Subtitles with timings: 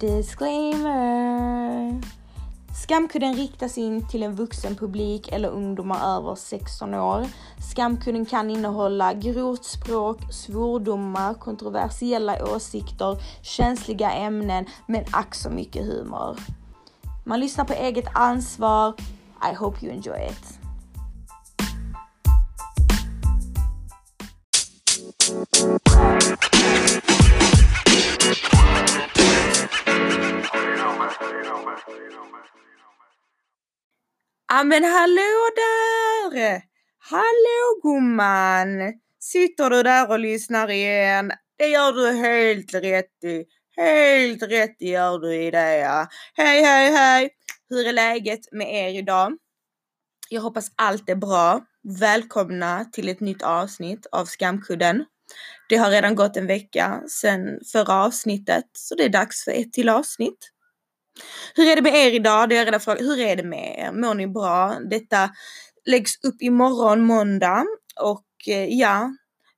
[0.00, 2.00] Disclaimer!
[2.74, 7.26] Skamkudden riktas in till en vuxen publik eller ungdomar över 16 år.
[7.70, 16.36] Skamkudden kan innehålla grovt språk, svordomar, kontroversiella åsikter, känsliga ämnen, men ack så mycket humor.
[17.24, 18.94] Man lyssnar på eget ansvar.
[19.52, 20.59] I hope you enjoy it.
[34.60, 36.62] Ja men hallå där!
[36.98, 38.92] Hallå gumman!
[39.20, 41.32] Sitter du där och lyssnar igen?
[41.58, 43.44] Det gör du helt rätt i.
[43.76, 46.08] Helt rätt gör du i det ja.
[46.34, 47.30] Hej hej hej!
[47.68, 49.32] Hur är läget med er idag?
[50.28, 51.60] Jag hoppas allt är bra.
[52.00, 55.04] Välkomna till ett nytt avsnitt av Skamkudden.
[55.68, 59.72] Det har redan gått en vecka sedan förra avsnittet så det är dags för ett
[59.72, 60.50] till avsnitt.
[61.54, 62.48] Hur är det med er idag?
[62.48, 63.00] Det har jag redan frågat.
[63.00, 63.92] Hur är det med er?
[63.92, 64.78] Mår ni bra?
[64.90, 65.30] Detta
[65.86, 67.64] läggs upp imorgon måndag
[68.00, 69.10] och eh, ja,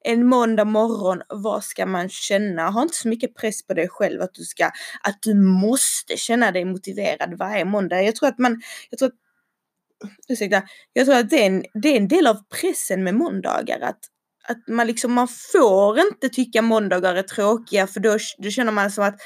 [0.05, 2.71] en måndag morgon, vad ska man känna?
[2.71, 4.71] Ha inte så mycket press på dig själv att du ska,
[5.03, 8.03] att du måste känna dig motiverad varje måndag.
[8.03, 9.15] Jag tror att man, jag tror att,
[10.29, 13.81] ursäkta, jag tror att det är en, det är en del av pressen med måndagar
[13.81, 13.99] att
[14.49, 18.91] att man liksom, man får inte tycka måndagar är tråkiga för då, då känner man
[18.91, 19.21] som att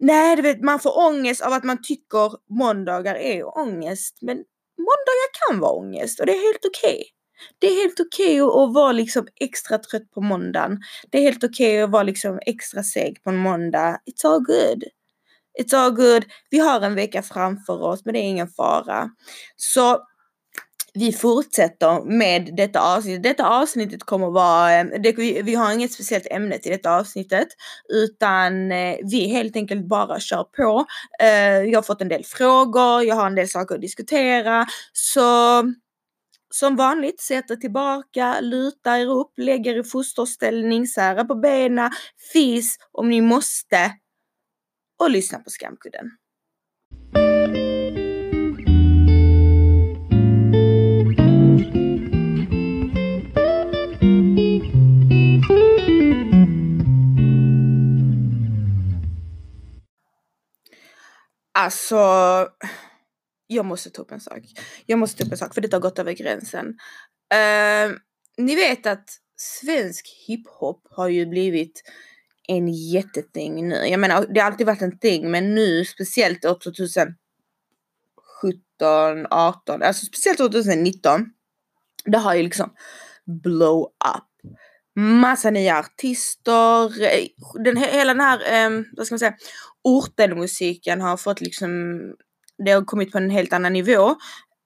[0.00, 4.18] Nej, du vet, man får ångest av att man tycker måndagar är ångest.
[4.20, 4.36] Men
[4.78, 6.94] måndagar kan vara ångest och det är helt okej.
[6.94, 7.04] Okay.
[7.58, 10.78] Det är helt okej okay att vara liksom extra trött på måndagen.
[11.10, 14.00] Det är helt okej okay att vara liksom extra seg på en måndag.
[14.06, 14.84] It's all good.
[15.60, 16.24] It's all good.
[16.50, 19.10] Vi har en vecka framför oss men det är ingen fara.
[19.56, 19.98] Så
[20.98, 23.22] vi fortsätter med detta avsnitt.
[23.22, 27.48] Detta avsnittet kommer vara, eh, det, vi, vi, har inget speciellt ämne till detta avsnittet
[27.88, 30.84] utan eh, vi helt enkelt bara kör på.
[31.20, 35.64] Eh, jag har fått en del frågor, jag har en del saker att diskutera så
[36.50, 41.90] som vanligt, sätt er tillbaka, luta er upp, lägg er i fosterställning, sära på benen,
[42.32, 43.92] fis om ni måste
[44.98, 46.10] och lyssna på Skamkudden.
[61.58, 61.96] Alltså,
[63.46, 64.38] jag måste ta upp en sak.
[64.86, 66.66] Jag måste ta upp en sak för det har gått över gränsen.
[67.34, 67.96] Uh,
[68.36, 71.82] ni vet att svensk hiphop har ju blivit
[72.48, 73.74] en jätteting nu.
[73.74, 77.16] Jag menar, det har alltid varit en ting, men nu speciellt år 2017,
[79.30, 81.26] 18, alltså speciellt 2019.
[82.04, 82.70] Det har ju liksom
[83.42, 84.24] blow up.
[84.96, 87.26] Massa nya artister, eh,
[87.64, 89.36] den, hela den här, um, vad ska man säga,
[89.88, 91.70] ortenmusiken har fått liksom,
[92.64, 94.08] det har kommit på en helt annan nivå.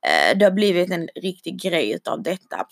[0.07, 2.67] Eh, det har blivit en riktig grej utav detta.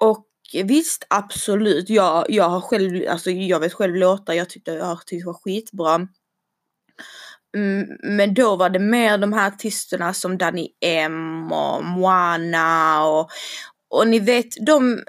[0.00, 0.26] Och
[0.64, 5.26] visst, absolut, jag, jag har själv, alltså jag vet själv låtar jag tyckte jag tyckte
[5.26, 6.08] var skitbra.
[7.56, 13.30] Mm, men då var det mer de här artisterna som Danny M och Moana och,
[13.88, 15.02] och ni vet de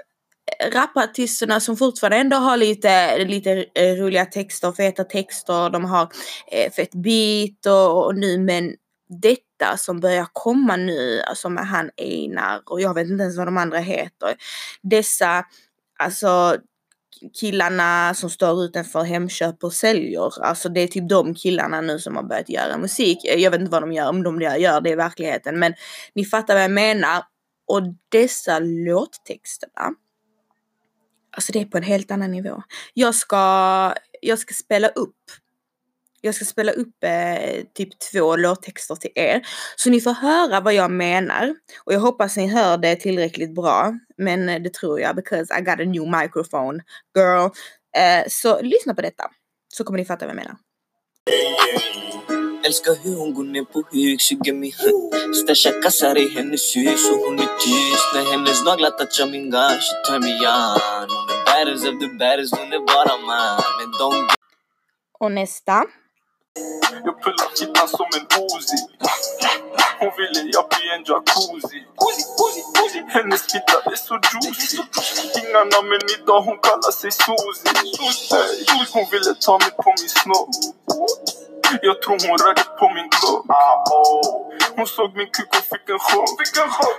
[0.72, 6.08] rapartisterna som fortfarande ändå har lite, lite eh, roliga texter, feta texter, de har
[6.52, 8.74] eh, fett beat och, och nu men
[9.08, 13.46] detta som börjar komma nu, alltså med han Einar och jag vet inte ens vad
[13.46, 14.34] de andra heter.
[14.82, 15.44] Dessa,
[15.98, 16.56] alltså
[17.40, 20.44] killarna som står utanför Hemköp och säljer.
[20.44, 23.24] Alltså det är typ de killarna nu som har börjat göra musik.
[23.24, 25.74] Eh, jag vet inte vad de gör, om de gör det i verkligheten men
[26.14, 27.22] ni fattar vad jag menar.
[27.66, 29.94] Och dessa låttexterna
[31.34, 32.62] Alltså det är på en helt annan nivå.
[32.94, 35.16] Jag ska, jag ska spela upp
[36.24, 39.42] jag ska spela upp eh, typ två låttexter till er.
[39.76, 41.54] Så ni får höra vad jag menar.
[41.84, 43.98] Och jag hoppas ni hör det tillräckligt bra.
[44.16, 46.82] Men eh, det tror jag because I got a new microphone
[47.16, 47.50] girl.
[47.96, 49.24] Eh, så lyssna på detta.
[49.74, 50.56] Så kommer ni fatta vad jag menar.
[52.66, 54.72] Älskar hur hon går ner på hög, suger min
[55.34, 59.88] Stasha kassar i hennes hus och hon är tyst När hennes naglar touchar min gash.
[60.08, 61.23] Tar mig an
[61.54, 64.28] on Hon är baddest of the baddest, hon är bara man Men de...
[65.18, 65.84] Och nästa.
[67.04, 68.78] Jag pullar kittan som en Uzi
[70.00, 71.80] Hon ville jag bli en jacuzzi.
[73.08, 74.78] Hennes fitta är så juicy
[75.40, 77.70] Inga namn men idag hon kallar sig Suzy.
[78.92, 80.48] Hon ville ta mig på min snopp
[81.82, 83.46] jag tror hon rörde på min glock
[84.76, 86.30] Hon såg min kuk och fick en chock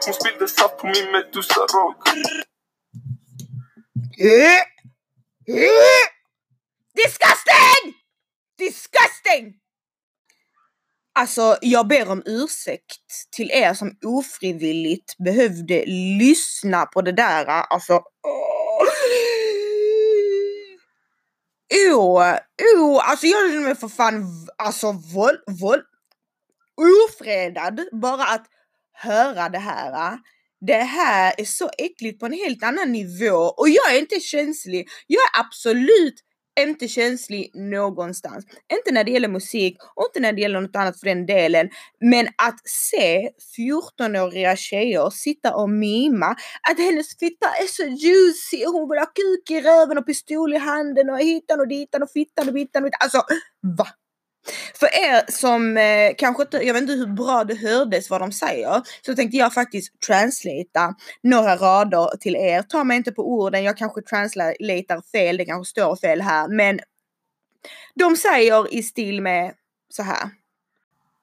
[0.06, 1.98] Hon spillde saft på min Medusa-rock
[6.96, 7.94] Disgusting!
[8.58, 9.54] Disgusting!
[11.20, 15.84] Alltså jag ber om ursäkt till er som ofrivilligt behövde
[16.20, 17.46] lyssna på det där.
[17.46, 17.94] Alltså.
[17.94, 18.86] Åh,
[21.74, 22.38] Oh!
[22.78, 23.10] Oh!
[23.10, 24.24] alltså jag känner mig för fan
[24.58, 25.84] alltså våld, våld,
[27.10, 28.46] ofredad bara att
[28.94, 30.18] höra det här.
[30.68, 34.88] Det här är så äckligt på en helt annan nivå och jag är inte känslig.
[35.08, 36.16] Jag är absolut
[36.60, 38.46] inte känslig någonstans.
[38.74, 41.70] Inte när det gäller musik och inte när det gäller något annat för den delen.
[42.00, 46.36] Men att se 14-åriga tjejer sitta och mima
[46.72, 50.54] att hennes fitta är så juicy och hon vill ha kuk i röven och pistol
[50.54, 53.22] i handen och hitan och ditan och fittan och bittan och Alltså
[53.78, 53.88] va?
[54.80, 58.32] För er som eh, kanske inte, jag vet inte hur bra det hördes vad de
[58.32, 62.62] säger, så tänkte jag faktiskt translata några rader till er.
[62.62, 66.80] Ta mig inte på orden, jag kanske translatar fel, det kanske står fel här, men
[67.96, 69.54] de säger i stil med
[69.90, 70.30] så här.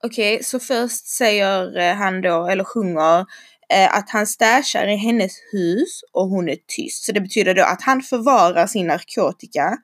[0.04, 3.26] Okej, okay, så först säger eh, han då, eller sjunger, Eh,
[3.72, 7.04] Eh, att han stashar i hennes hus och hon är tyst.
[7.04, 9.76] Så det betyder då att han förvarar sin narkotika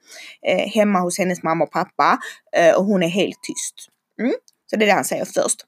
[0.46, 2.18] eh, hemma hos hennes mamma och pappa
[2.56, 3.88] eh, och hon är helt tyst.
[4.20, 4.34] Mm?
[4.70, 5.64] Så det är det han säger först.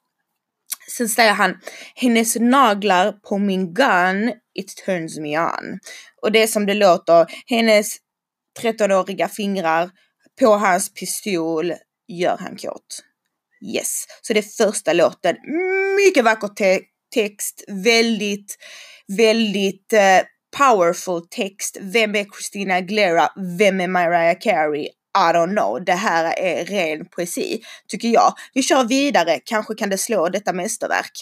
[0.97, 1.59] Sen säger han,
[1.95, 5.79] hennes naglar på min gun, it turns me on.
[6.23, 7.97] Och det är som det låter, hennes
[8.63, 9.91] 13-åriga fingrar
[10.41, 11.75] på hans pistol
[12.09, 13.05] gör han kåt.
[13.75, 15.37] Yes, så det är första låten.
[15.97, 16.81] Mycket vackert te
[17.15, 18.57] text, väldigt,
[19.09, 20.27] väldigt uh,
[20.59, 21.79] powerful text.
[21.81, 23.29] Vem är Christina Aguilera?
[23.59, 24.89] Vem är Mariah Carey?
[25.19, 25.85] I don't know.
[25.85, 28.35] Det här är ren poesi, tycker jag.
[28.55, 31.13] Vi kör vidare, kanske kan det slå detta mästerverk.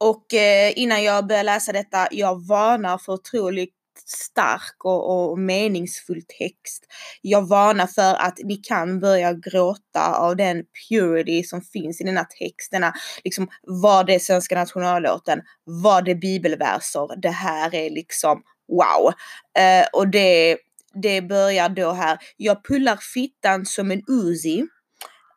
[0.00, 3.68] Och eh, innan jag börjar läsa detta, jag varnar för otrolig
[4.04, 6.84] stark och, och meningsfull text.
[7.22, 12.24] Jag varnar för att ni kan börja gråta av den purity som finns i denna
[12.24, 12.70] text.
[12.70, 12.92] Denna,
[13.24, 17.20] liksom, vad det är svenska nationallåten, vad det är bibelverser.
[17.22, 19.12] Det här är liksom wow.
[19.58, 20.58] Uh, och det,
[21.02, 22.18] det börjar då här.
[22.36, 24.66] Jag pullar fittan som en Uzi.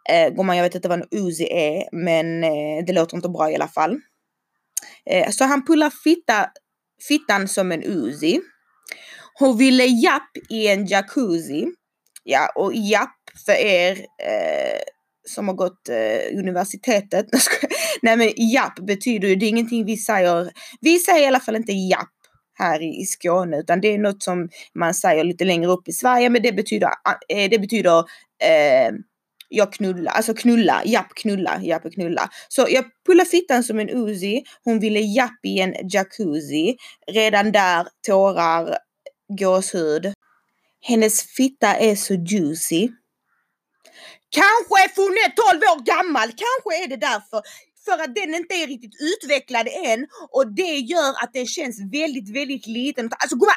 [0.10, 3.52] Eh, gumman, jag vet inte vad en Uzi är, men eh, det låter inte bra
[3.52, 4.00] i alla fall.
[5.06, 6.50] Eh, så han pullar fitta,
[7.08, 8.42] fittan som en Uzi.
[9.34, 11.68] Hon ville japp i en jacuzzi.
[12.24, 13.16] Ja, och japp
[13.46, 14.82] för er eh,
[15.28, 17.26] som har gått eh, universitetet.
[18.02, 20.52] Nej men japp betyder ju, det är ingenting vi säger.
[20.82, 22.10] Vi säger i alla fall inte japp
[22.54, 26.30] här i, Skåne utan det är något som man säger lite längre upp i Sverige
[26.30, 26.90] men det betyder,
[27.30, 27.98] eh, det betyder
[28.44, 28.92] eh,
[29.50, 32.30] jag knullar, alltså knulla, japp knulla, japp knulla.
[32.48, 36.78] Så jag pullar fittan som en Uzi, hon ville japp i en jacuzzi.
[37.12, 38.78] Redan där tårar
[39.40, 40.14] gåshud.
[40.82, 42.90] Hennes fitta är så juicy.
[44.32, 47.42] Kanske för hon är 12 år gammal, kanske är det därför.
[47.86, 52.36] För att den inte är riktigt utvecklad än och det gör att den känns väldigt,
[52.36, 53.10] väldigt liten.
[53.20, 53.56] Alltså gumman!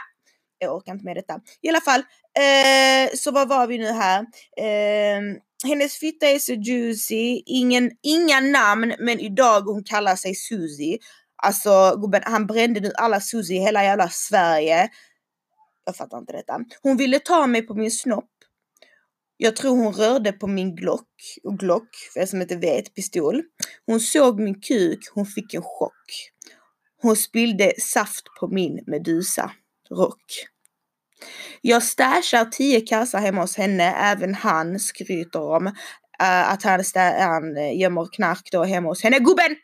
[0.59, 1.41] Jag orkar inte med detta.
[1.63, 2.01] I alla fall,
[2.39, 4.21] eh, så vad var vi nu här?
[4.57, 5.21] Eh,
[5.65, 10.99] hennes fitta är så juicy, Ingen, inga namn men idag hon kallar sig Susie.
[11.43, 14.89] Alltså gubben, han brände nu alla Susie i hela jävla Sverige.
[15.85, 16.61] Jag fattar inte detta.
[16.83, 18.29] Hon ville ta mig på min snopp.
[19.37, 21.09] Jag tror hon rörde på min Glock,
[21.45, 23.43] och Glock, för er som inte vet, pistol.
[23.87, 26.31] Hon såg min kuk, hon fick en chock.
[27.03, 29.53] Hon spillde saft på min Medusa
[29.91, 30.23] rock.
[31.61, 35.73] Jag stashar tio kassar hemma hos henne, även han skryter om uh,
[36.53, 39.19] att han, han gömmer knark då hemma hos henne.
[39.19, 39.57] Gubben!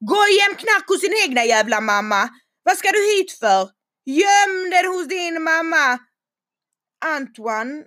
[0.00, 2.28] Gå och göm knark hos din egna jävla mamma!
[2.62, 3.68] Vad ska du hit för?
[4.06, 5.98] Göm den hos din mamma!
[7.04, 7.84] Antoine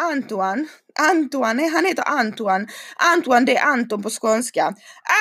[0.00, 0.68] Antoine,
[1.00, 2.68] Antoine, han heter Antoine.
[2.96, 4.74] Antoine det är Anton på skånska.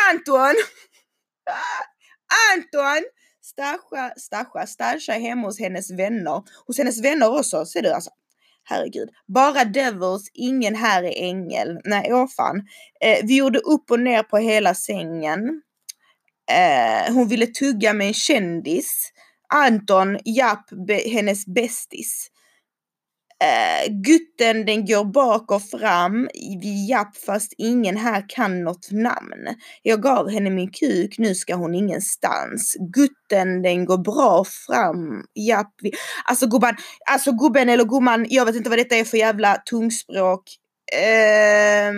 [0.10, 0.56] Antoine!
[2.54, 3.06] Antoine!
[3.54, 6.42] Stasha, Stasha, Stasha är hemma hos hennes vänner.
[6.68, 8.10] Hos hennes vänner också, ser du alltså.
[8.64, 9.10] Herregud.
[9.28, 11.80] Bara devils, ingen här är ängel.
[11.84, 12.58] Nej, åh fan.
[13.02, 15.62] Eh, vi gjorde upp och ner på hela sängen.
[16.52, 19.12] Eh, hon ville tugga med en kändis.
[19.54, 22.28] Anton, Japp, be, hennes bästis.
[23.44, 26.30] Eh, gutten den går bak och fram
[26.62, 29.48] vid Japp fast ingen här kan något namn.
[29.82, 32.76] Jag gav henne min kuk, nu ska hon ingenstans.
[32.80, 35.74] Gutten den går bra fram, Japp.
[35.82, 35.92] Vi...
[36.26, 36.76] Alltså gubben,
[37.12, 40.44] alltså gubben eller gumman, jag vet inte vad detta är för jävla tungspråk.
[40.94, 41.94] Eh,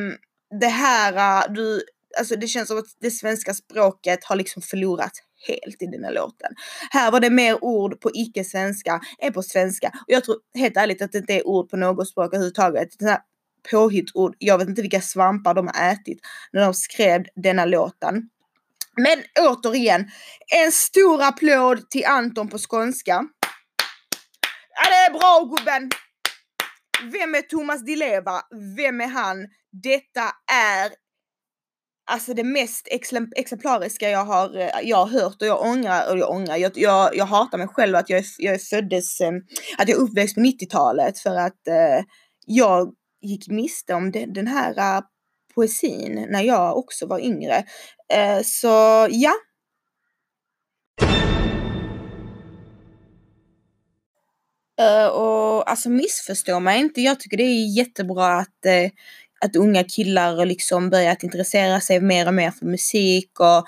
[0.60, 1.82] det här, äh, du,
[2.20, 5.12] alltså det känns som att det svenska språket har liksom förlorat
[5.48, 6.52] helt i den här låten.
[6.92, 9.88] Här var det mer ord på icke-svenska än på svenska.
[9.88, 12.90] Och jag tror helt ärligt att det inte är ord på något språk överhuvudtaget.
[13.72, 14.36] Påhittord.
[14.40, 16.20] Jag vet inte vilka svampar de har ätit
[16.54, 18.30] när de skrev denna låten.
[18.98, 20.12] Men återigen,
[20.56, 23.28] en stor applåd till Anton på skånska.
[24.76, 25.90] Ja, det är bra gubben!
[27.04, 28.42] Vem är Thomas Di Leva?
[28.78, 29.48] Vem är han?
[29.72, 30.22] Detta
[30.52, 30.92] är
[32.06, 32.88] alltså det mest
[33.36, 37.16] exemplariska jag har, eh, jag har hört och jag ångrar, och jag ångrar, jag, jag,
[37.16, 39.36] jag hatar mig själv att jag, är, jag föddes, ehm,
[39.78, 42.06] att jag är uppväxt på 90-talet för att eh,
[42.46, 45.06] jag gick miste om den, den här uh,
[45.56, 47.64] poesin när jag också var yngre.
[48.14, 49.34] Eh, så ja.
[54.82, 58.66] Uh, och alltså missförstå mig inte, jag tycker det är jättebra att
[59.42, 63.66] att unga killar liksom börjat intressera sig mer och mer för musik och,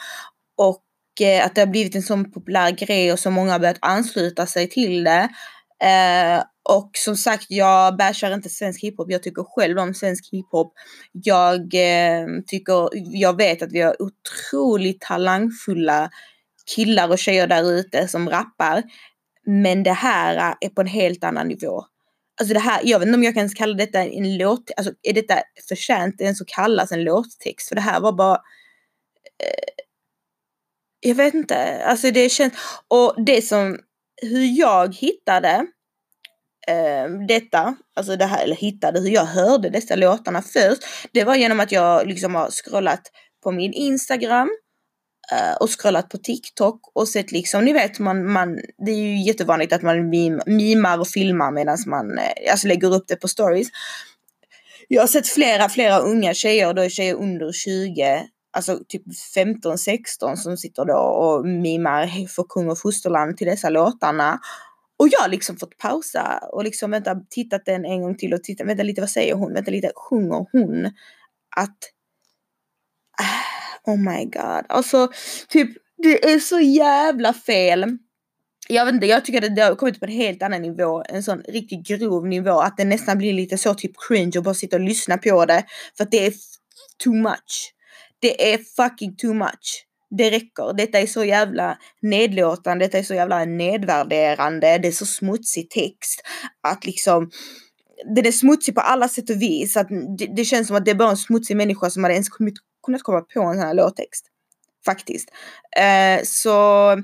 [0.58, 3.78] och eh, att det har blivit en sån populär grej och så många har börjat
[3.82, 5.30] ansluta sig till det.
[5.84, 9.12] Eh, och som sagt, jag bashar inte svensk hiphop.
[9.12, 10.74] Jag tycker själv om svensk hiphop.
[11.12, 16.10] Jag eh, tycker, jag vet att vi har otroligt talangfulla
[16.76, 18.84] killar och tjejer där ute som rappar.
[19.46, 21.86] Men det här är på en helt annan nivå.
[22.40, 25.14] Alltså det här, jag vet inte om jag kan kalla detta en låt, alltså är
[25.14, 25.40] detta
[25.70, 27.68] förtjänt ens att kallas en låttext?
[27.68, 28.36] För det här var bara
[29.44, 29.84] eh,
[31.00, 32.54] jag vet inte, alltså det känns,
[32.88, 33.80] och det som,
[34.22, 35.68] hur jag hittade
[36.68, 41.36] eh, detta, alltså det här, eller hittade, hur jag hörde dessa låtarna först, det var
[41.36, 43.02] genom att jag liksom har scrollat
[43.44, 44.50] på min Instagram
[45.32, 49.24] Eh, och scrollat på TikTok och sett liksom, ni vet, man, man, det är ju
[49.24, 53.28] jättevanligt att man mim, mimar och filmar medan man eh, alltså lägger upp det på
[53.28, 53.68] stories.
[54.88, 58.24] Jag har sett flera, flera unga tjejer, då är tjejer under 20,
[58.58, 59.04] alltså typ
[59.36, 64.40] 15-16 som sitter då och mimar för kung och fosterland till dessa låtarna.
[65.00, 68.44] Och jag har liksom fått pausa och liksom vänta, tittat den en gång till och
[68.44, 70.86] titta, vänta lite vad säger hon, vänta lite, sjunger hon
[71.56, 71.78] att
[73.22, 74.66] äh, Oh my god.
[74.70, 75.12] Alltså,
[75.50, 77.98] typ, det är så jävla fel.
[78.70, 81.04] Jag vet inte, jag tycker att det har kommit på en helt annan nivå.
[81.10, 82.60] En sån riktigt grov nivå.
[82.60, 85.64] Att det nästan blir lite så typ cringe och bara sitta och lyssna på det.
[85.98, 86.34] För att det är
[87.04, 87.74] too much.
[88.20, 89.86] Det är fucking too much.
[90.10, 90.74] Det räcker.
[90.78, 96.22] Detta är så jävla nedlåtande, detta är så jävla nedvärderande, det är så smutsig text.
[96.68, 97.32] Att liksom
[98.16, 99.78] den är smutsig på alla sätt och vis.
[99.78, 102.30] Att det, det, känns som att det är bara en smutsig människa som hade ens
[102.30, 102.56] kommit
[102.88, 104.26] kunnat komma på en sån här låttext.
[104.86, 105.30] Faktiskt.
[105.78, 106.96] Eh, så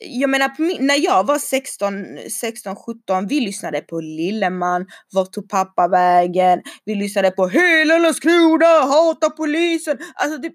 [0.00, 1.92] jag menar, när jag var 16,
[2.40, 6.62] 16, 17, vi lyssnade på Lilleman, Vart tog pappa vägen?
[6.84, 9.98] Vi lyssnade på Hela Landskrona hatar polisen.
[10.14, 10.54] Alltså typ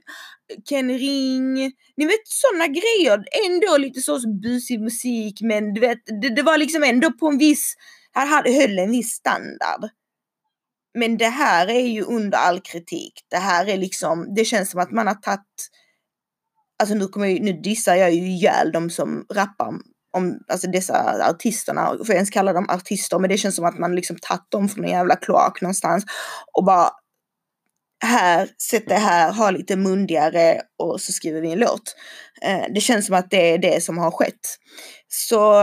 [0.70, 1.54] Ken Ring.
[1.98, 3.24] Ni vet sådana grejer.
[3.46, 7.38] Ändå lite så busig musik men du vet, det, det var liksom ändå på en
[7.38, 7.76] viss,
[8.12, 9.90] han höll en viss standard.
[11.00, 13.14] Men det här är ju under all kritik.
[13.30, 15.70] Det här är liksom, det känns som att man har tagit,
[16.80, 19.74] alltså nu, kommer jag, nu dissar jag ju ihjäl de som rappar
[20.18, 23.80] om alltså dessa artisterna, får jag ens kalla dem artister, men det känns som att
[23.80, 26.06] man liksom tagit dem från en jävla kloak någonstans
[26.54, 26.90] och bara
[28.06, 31.96] här, sätt det här, ha lite mundigare och så skriver vi en låt.
[32.42, 34.58] Eh, det känns som att det är det som har skett.
[35.08, 35.62] Så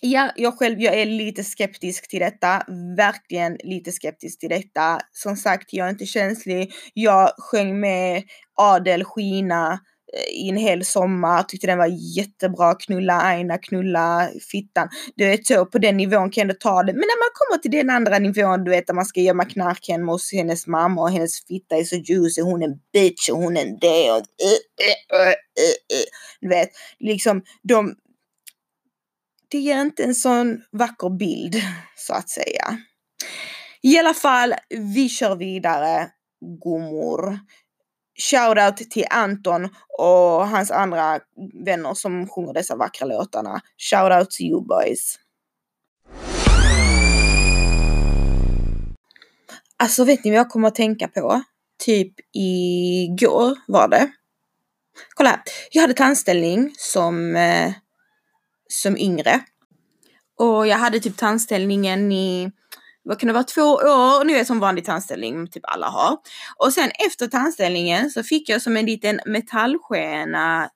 [0.00, 2.62] Ja, jag själv, jag är lite skeptisk till detta.
[2.96, 5.00] Verkligen lite skeptisk till detta.
[5.12, 6.72] Som sagt, jag är inte känslig.
[6.94, 8.22] Jag sjöng med
[8.60, 9.80] Adel Skina
[10.14, 12.74] eh, i en hel sommar, tyckte den var jättebra.
[12.74, 14.88] Knulla Aina, knulla fittan.
[15.16, 16.92] Du vet så, på den nivån kan jag ändå ta det.
[16.92, 19.88] Men när man kommer till den andra nivån, du vet, där man ska gömma knark
[19.88, 23.38] hemma hos hennes mamma och hennes fitta är så juicy, hon är en bitch och
[23.38, 25.34] hon är en det och eh, eh,
[26.40, 27.94] Du vet, liksom de,
[29.50, 31.54] det ger inte en sån vacker bild
[31.96, 32.78] så att säga.
[33.82, 34.54] I alla fall,
[34.94, 36.10] vi kör vidare.
[36.64, 37.38] Gummor.
[38.30, 39.64] Shoutout till Anton
[39.98, 41.20] och hans andra
[41.64, 43.60] vänner som sjunger dessa vackra låtarna.
[43.90, 45.18] Shoutout to you boys.
[49.76, 51.42] Alltså vet ni vad jag kommer att tänka på?
[51.84, 54.10] Typ igår var det.
[55.14, 55.40] Kolla här.
[55.70, 57.72] Jag hade tandställning som eh,
[58.68, 59.40] som yngre.
[60.38, 62.52] Och jag hade typ tandställningen i,
[63.02, 66.16] vad kan det vara, två år, ni vet som vanlig tandställning typ alla har.
[66.56, 70.70] Och sen efter tandställningen så fick jag som en liten metallskena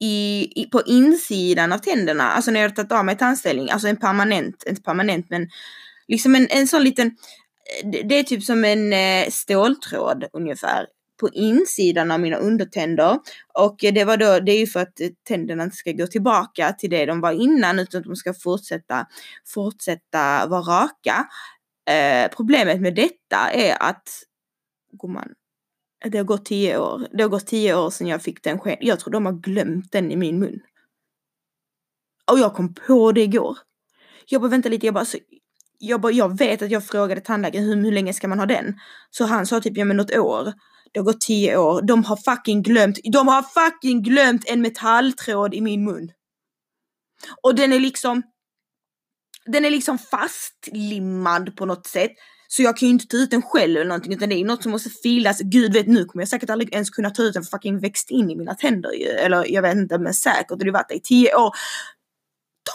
[0.00, 3.96] i, i, på insidan av tänderna, alltså när jag tagit av mig tandställning, alltså en
[3.96, 5.48] permanent, inte permanent men
[6.08, 7.16] liksom en, en sån liten,
[7.84, 10.86] det är typ som en eh, ståltråd ungefär
[11.20, 13.18] på insidan av mina undertänder.
[13.54, 16.72] Och det var då, det är ju för att eh, tänderna inte ska gå tillbaka
[16.72, 19.06] till det de var innan utan att de ska fortsätta,
[19.46, 21.26] fortsätta vara raka.
[21.90, 24.08] Eh, problemet med detta är att,
[25.02, 25.28] gumman,
[26.04, 27.06] det har gått tio år.
[27.12, 28.76] Det har gått tio år sedan jag fick den sken.
[28.80, 30.60] Jag tror de har glömt den i min mun.
[32.30, 33.58] Och jag kom på det igår.
[34.26, 35.18] Jag bara vänta lite, jag bara, så,
[35.78, 38.78] jag, bara, jag vet att jag frågade tandläkaren hur, hur länge ska man ha den?
[39.10, 40.52] Så han sa typ ja men något år.
[40.92, 41.82] Det har gått tio år.
[41.82, 46.12] De har fucking glömt, de har fucking glömt en metalltråd i min mun.
[47.42, 48.22] Och den är liksom,
[49.46, 52.12] den är liksom fastlimmad på något sätt.
[52.48, 54.62] Så jag kan ju inte ta ut den själv eller någonting utan det är något
[54.62, 55.40] som måste filas.
[55.40, 58.10] Gud vet nu kommer jag säkert aldrig ens kunna ta ut den för fucking växt
[58.10, 59.06] in i mina tänder ju.
[59.06, 60.50] Eller jag vet inte men säkert.
[60.50, 61.54] Och det har varit det i tio år.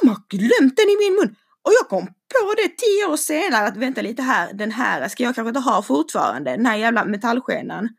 [0.02, 1.36] De har glömt den i min mun.
[1.64, 5.24] Och jag kom på det tio år senare att vänta lite här, den här ska
[5.24, 6.52] jag kanske inte ha fortfarande.
[6.52, 7.90] Den här jävla metallskenan.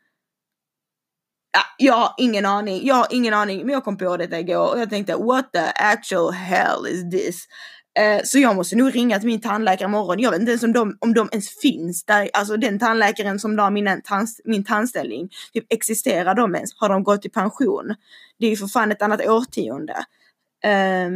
[1.55, 4.73] Ja, jag har ingen aning, jag har ingen aning, men jag kom på detta igår
[4.73, 7.47] och jag tänkte what the actual hell is this?
[7.99, 10.19] Eh, så jag måste nog ringa till min tandläkare imorgon.
[10.19, 12.29] Jag vet inte ens om de, om de ens finns där.
[12.33, 15.29] Alltså den tandläkaren som la min, tans, min tandställning.
[15.53, 16.73] Typ existerar de ens?
[16.75, 17.95] Har de gått i pension?
[18.39, 20.05] Det är ju för fan ett annat årtionde.
[20.63, 21.09] Eh,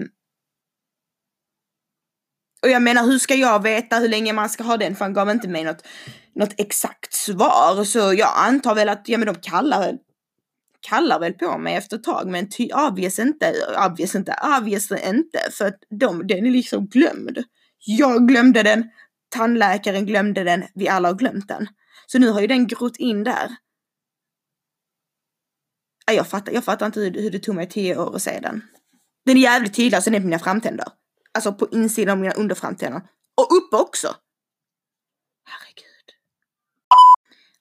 [2.62, 4.96] och jag menar hur ska jag veta hur länge man ska ha den?
[4.96, 5.88] För han gav inte mig något,
[6.36, 7.84] något exakt svar.
[7.84, 9.98] Så jag antar väl att ja, men de kallar
[10.90, 13.54] kallar väl på mig efter ett tag men ty, obvious inte,
[13.88, 17.44] obvious inte, obvious inte för att de, den är liksom glömd.
[17.86, 18.90] Jag glömde den,
[19.30, 21.68] tandläkaren glömde den, vi alla har glömt den.
[22.08, 23.56] Så nu har ju den grott in där.
[26.12, 28.62] Jag fattar, jag fattar inte hur, hur det tog mig tio år att se den.
[29.26, 30.88] Den är jävligt tydlig, alltså den är på mina framtänder.
[31.34, 33.02] Alltså på insidan av mina underframtänder.
[33.38, 34.16] Och uppe också.
[35.46, 36.14] Herregud.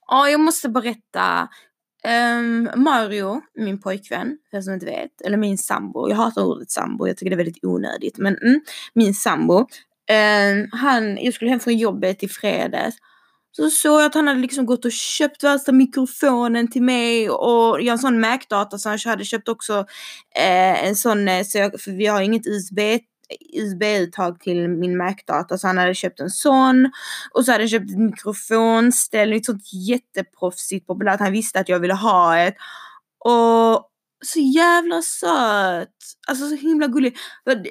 [0.07, 1.49] Ja, jag måste berätta
[2.07, 7.07] Um, Mario, min pojkvän, för som inte vet, eller min sambo, jag hatar ordet sambo,
[7.07, 8.61] jag tycker det är väldigt onödigt, men mm,
[8.95, 12.97] min sambo, um, han, jag skulle hem från jobbet i fredags,
[13.57, 17.83] så såg jag att han hade liksom gått och köpt värsta mikrofonen till mig och
[17.83, 19.79] jag har en sån Mac-data så han hade köpt också
[20.37, 22.79] eh, en sån, eh, så jag, för vi har inget USB
[23.55, 26.91] USB-uttag till min Mac-dator så han hade köpt en sån
[27.31, 31.21] och så hade han köpt ett mikrofonställ, ett sånt jätteproffsigt populärt.
[31.21, 32.55] Han visste att jag ville ha ett
[33.25, 33.91] och
[34.25, 35.89] så jävla söt.
[36.29, 37.17] Alltså så himla gullig.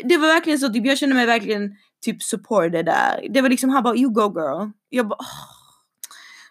[0.04, 3.28] Det var verkligen så, typ, jag kände mig verkligen typ supported där.
[3.30, 4.70] Det var liksom, han bara you go girl.
[4.90, 5.56] Jag bara, oh.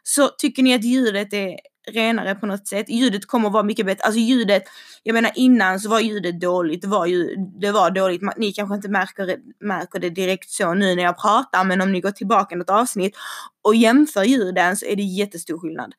[0.02, 1.56] Så tycker ni att ljudet är
[1.86, 2.88] renare på något sätt.
[2.88, 4.04] Ljudet kommer att vara mycket bättre.
[4.04, 4.62] Alltså ljudet,
[5.02, 6.82] jag menar innan så var ljudet dåligt.
[6.82, 8.22] Det var, ju, det var dåligt.
[8.36, 12.00] Ni kanske inte märker, märker det direkt så nu när jag pratar men om ni
[12.00, 13.16] går tillbaka något avsnitt
[13.62, 15.94] och jämför ljuden så är det jättestor skillnad.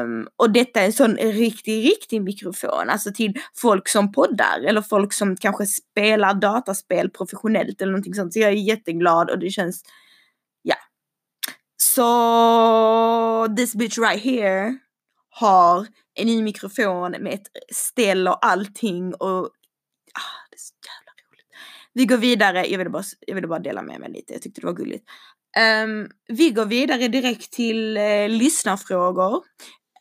[0.00, 4.82] Um, och detta är en sån riktig, riktig mikrofon, alltså till folk som poddar eller
[4.82, 8.32] folk som kanske spelar dataspel professionellt eller någonting sånt.
[8.32, 9.82] Så jag är jätteglad och det känns,
[10.62, 10.76] ja.
[11.76, 14.78] Så this bitch right here
[15.34, 19.44] har en ny mikrofon med ett ställ och allting och
[20.14, 21.46] ah, det är så jävla roligt.
[21.92, 24.60] Vi går vidare, jag ville bara, jag ville bara dela med mig lite, jag tyckte
[24.60, 25.04] det var gulligt.
[25.84, 29.34] Um, vi går vidare direkt till uh, lyssnarfrågor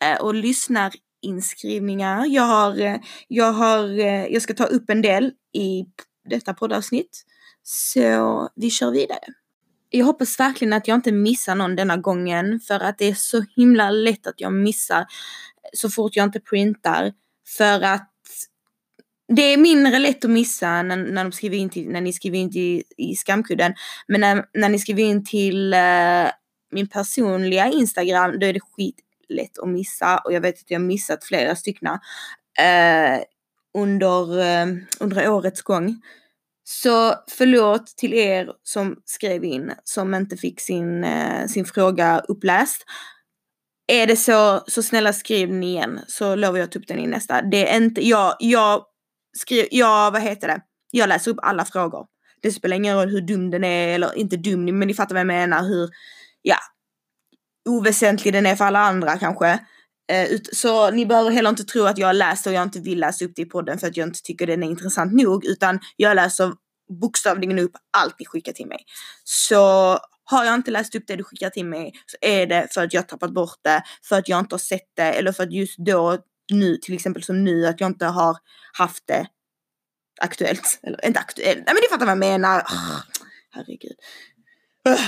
[0.04, 2.26] uh, och lyssnarinskrivningar.
[2.26, 2.96] Jag har, uh,
[3.28, 3.88] jag har,
[4.32, 5.86] jag ska ta upp en del i
[6.30, 7.24] detta poddavsnitt.
[7.64, 9.26] Så vi kör vidare.
[9.96, 13.46] Jag hoppas verkligen att jag inte missar någon denna gången för att det är så
[13.56, 15.06] himla lätt att jag missar
[15.74, 17.14] så fort jag inte printar.
[17.58, 18.10] För att
[19.28, 22.38] det är mindre lätt att missa när, när, de skriver in till, när ni skriver
[22.38, 23.74] in till, i skamkudden.
[24.08, 26.30] Men när, när ni skriver in till uh,
[26.72, 30.86] min personliga Instagram då är det skitlätt att missa och jag vet att jag har
[30.86, 33.20] missat flera stycken uh,
[33.78, 36.02] under, uh, under årets gång.
[36.64, 42.86] Så förlåt till er som skrev in som inte fick sin, eh, sin fråga uppläst.
[43.88, 47.00] Är det så, så snälla skriv den igen så lovar jag att ta upp den
[47.00, 47.42] i nästa.
[47.42, 48.84] Det är inte, jag, jag
[49.38, 52.06] skriver, jag, vad heter det, jag läser upp alla frågor.
[52.42, 55.20] Det spelar ingen roll hur dum den är eller inte dum, men ni fattar vad
[55.20, 55.90] jag menar, hur,
[56.42, 56.58] ja,
[57.70, 59.60] oväsentlig den är för alla andra kanske.
[60.12, 63.26] Eh, så ni behöver heller inte tro att jag läser och jag inte vill läsa
[63.26, 65.46] upp det i podden för att jag inte tycker den är intressant nog.
[65.46, 66.54] Utan jag läser
[67.02, 68.86] bokstavligen upp allt ni skickar till mig.
[69.24, 72.84] Så har jag inte läst upp det du skickar till mig så är det för
[72.84, 75.54] att jag tappat bort det, för att jag inte har sett det eller för att
[75.54, 76.18] just då,
[76.52, 78.38] nu till exempel som nu, att jag inte har
[78.74, 79.28] haft det
[80.22, 80.80] aktuellt.
[80.84, 82.60] Eller inte aktuellt, nej men ni fattar vad jag menar.
[82.60, 83.02] Oh,
[83.52, 83.96] herregud.
[84.90, 85.02] Oh.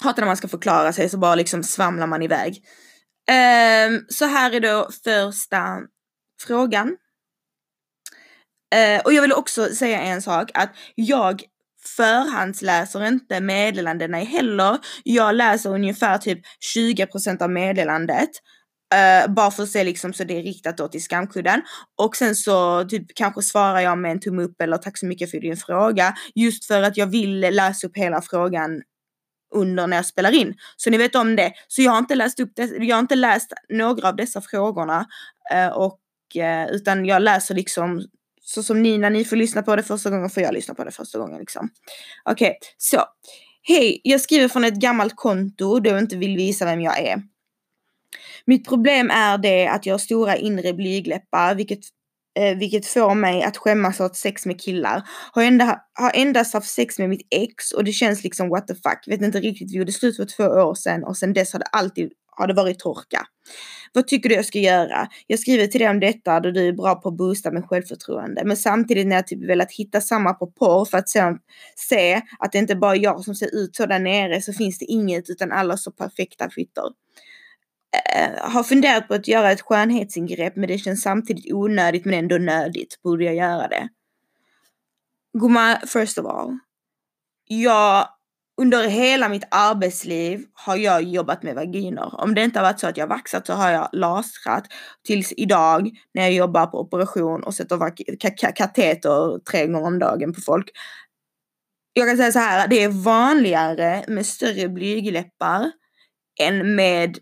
[0.00, 2.64] Hatar när man ska förklara sig så bara liksom svamlar man iväg.
[3.30, 5.78] Um, så här är då första
[6.46, 6.88] frågan.
[8.74, 11.42] Uh, och jag vill också säga en sak att jag
[11.96, 14.78] förhandsläser inte meddelandena heller.
[15.04, 16.40] Jag läser ungefär typ
[16.76, 18.30] 20% av meddelandet.
[18.94, 21.62] Uh, bara för att se liksom så det är riktat då till skamkudden.
[22.02, 25.30] Och sen så typ kanske svarar jag med en tumme upp eller tack så mycket
[25.30, 26.14] för din fråga.
[26.34, 28.82] Just för att jag vill läsa upp hela frågan
[29.54, 30.54] under när jag spelar in.
[30.76, 31.52] Så ni vet om det.
[31.68, 35.06] Så jag har inte läst upp det, jag har inte läst några av dessa frågorna.
[35.52, 36.00] Eh, och,
[36.36, 38.02] eh, utan jag läser liksom
[38.42, 40.84] så som ni, när ni får lyssna på det första gången får jag lyssna på
[40.84, 41.68] det första gången liksom.
[42.24, 43.04] Okej, okay, så.
[43.62, 47.22] Hej, jag skriver från ett gammalt konto då jag inte vill visa vem jag är.
[48.44, 51.80] Mitt problem är det att jag har stora inre blygläppar, vilket,
[52.38, 55.02] eh, vilket får mig att skämmas åt sex med killar.
[55.32, 58.74] Har, enda, har endast haft sex med mitt ex och det känns liksom what the
[58.74, 59.04] fuck.
[59.06, 61.66] Vet inte riktigt, vi gjorde slut för två år sedan och sedan dess har det
[61.66, 63.26] alltid har det varit torka.
[63.92, 65.08] Vad tycker du jag ska göra?
[65.26, 68.42] Jag skriver till dig om detta då du är bra på att boosta med självförtroende.
[68.44, 71.38] Men samtidigt när jag typ velat hitta samma på porr för att sen
[71.76, 74.78] se att det inte bara är jag som ser ut så där nere så finns
[74.78, 76.90] det inget utan alla så perfekta fittor.
[77.92, 82.38] Eh, har funderat på att göra ett skönhetsingrepp men det känns samtidigt onödigt men ändå
[82.38, 83.02] nödigt.
[83.02, 83.88] Borde jag göra det?
[85.38, 86.58] Gumma, first of all.
[87.48, 88.08] Jag
[88.60, 92.20] under hela mitt arbetsliv har jag jobbat med vaginer.
[92.20, 94.64] Om det inte har varit så att jag vaxat så har jag lasrat
[95.04, 100.40] tills idag när jag jobbar på operation och sätter kateter tre gånger om dagen på
[100.40, 100.70] folk.
[101.92, 105.70] Jag kan säga så här, det är vanligare med större blygläppar
[106.40, 107.18] än med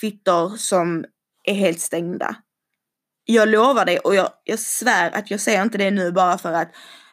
[0.00, 1.04] fittor som
[1.44, 2.36] är helt stängda.
[3.24, 6.52] Jag lovar dig och jag, jag svär att jag säger inte det nu bara för
[6.52, 6.72] att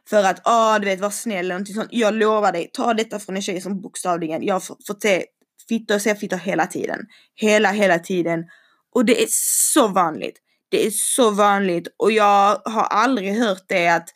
[0.10, 1.90] för att, ja ah, du vet, var snäll eller någonting sånt.
[1.92, 5.26] Jag lovar dig, ta detta från en tjej som bokstavligen, jag har fått se
[5.70, 7.00] fittor, se fittor hela tiden.
[7.36, 8.46] Hela, hela tiden.
[8.96, 9.28] Och det är
[9.74, 10.38] så vanligt.
[10.70, 14.10] Det är så vanligt och jag har aldrig hört det att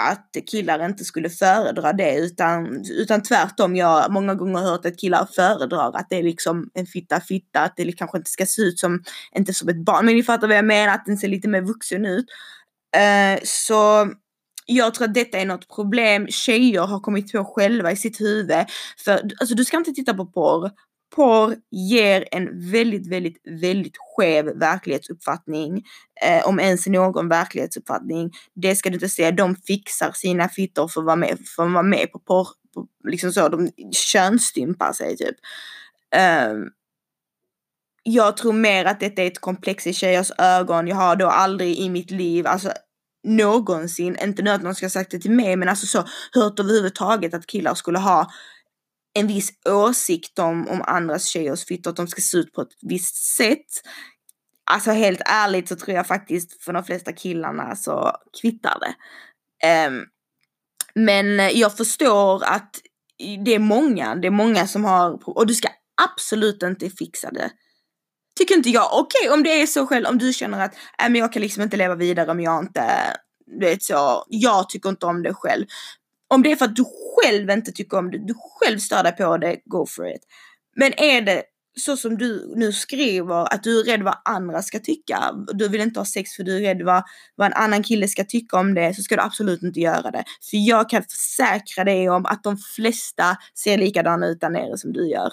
[0.00, 3.76] att killar inte skulle föredra det utan, utan tvärtom.
[3.76, 7.60] Jag har många gånger hört att killar föredrar att det är liksom en fitta fitta,
[7.60, 9.02] att det kanske inte ska se ut som,
[9.36, 11.62] inte som ett barn, men ni fattar vad jag menar, att den ser lite mer
[11.62, 12.26] vuxen ut.
[12.96, 14.10] Uh, så
[14.66, 18.66] jag tror att detta är något problem tjejer har kommit på själva i sitt huvud.
[19.04, 20.70] För alltså du ska inte titta på porr.
[21.14, 25.84] Porr ger en väldigt, väldigt, väldigt skev verklighetsuppfattning.
[26.22, 28.30] Eh, om ens någon verklighetsuppfattning.
[28.54, 29.32] Det ska du inte säga.
[29.32, 32.48] De fixar sina fittor för att vara med, för att vara med på porr.
[33.08, 35.36] Liksom så, de könsstympar sig typ.
[36.50, 36.70] Um,
[38.02, 40.86] jag tror mer att detta är ett komplex i tjejers ögon.
[40.86, 42.72] Jag har då aldrig i mitt liv, alltså
[43.26, 46.60] någonsin, inte nu att någon ska ha sagt det till mig, men alltså så hört
[46.60, 48.30] överhuvudtaget att killar skulle ha
[49.16, 52.76] en viss åsikt om, om andras tjejers fittor, att de ska se ut på ett
[52.82, 53.66] visst sätt.
[54.70, 58.94] Alltså helt ärligt så tror jag faktiskt för de flesta killarna så kvittar det.
[59.88, 60.04] Um,
[60.94, 62.80] men jag förstår att
[63.44, 65.68] det är många, det är många som har, och du ska
[66.02, 67.50] absolut inte fixa det.
[68.38, 68.88] Tycker inte jag.
[68.92, 71.42] Okej, okay, om det är så själv, om du känner att äh, men jag kan
[71.42, 73.16] liksom inte leva vidare om jag inte,
[73.60, 75.66] vet så, jag tycker inte om det själv.
[76.28, 76.84] Om det är för att du
[77.16, 80.22] själv inte tycker om det, du själv stör dig på det, go for it.
[80.76, 81.42] Men är det
[81.80, 85.80] så som du nu skriver, att du är rädd vad andra ska tycka, du vill
[85.80, 87.02] inte ha sex för du är rädd vad,
[87.34, 90.24] vad en annan kille ska tycka om det, så ska du absolut inte göra det.
[90.50, 94.92] För jag kan försäkra dig om att de flesta ser likadana ut där nere som
[94.92, 95.32] du gör.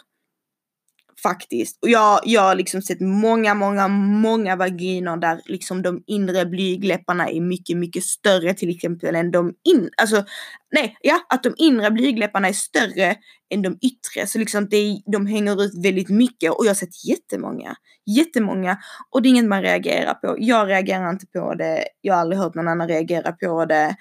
[1.24, 1.80] Faktiskt.
[1.82, 7.30] Och jag, jag har liksom sett många, många, många vaginer där liksom de inre blygläpparna
[7.30, 10.24] är mycket, mycket större till exempel än de in, alltså
[10.72, 13.16] nej, ja, att de inre blygläpparna är större
[13.54, 14.28] än de yttre.
[14.28, 18.78] Så liksom det, de hänger ut väldigt mycket och jag har sett jättemånga, jättemånga
[19.12, 20.36] och det är inget man reagerar på.
[20.40, 21.88] Jag reagerar inte på det.
[22.02, 23.96] Jag har aldrig hört någon annan reagera på det.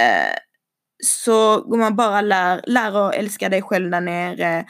[0.00, 0.36] Eh,
[1.04, 4.64] så går man bara lär, lär och älska dig själv där nere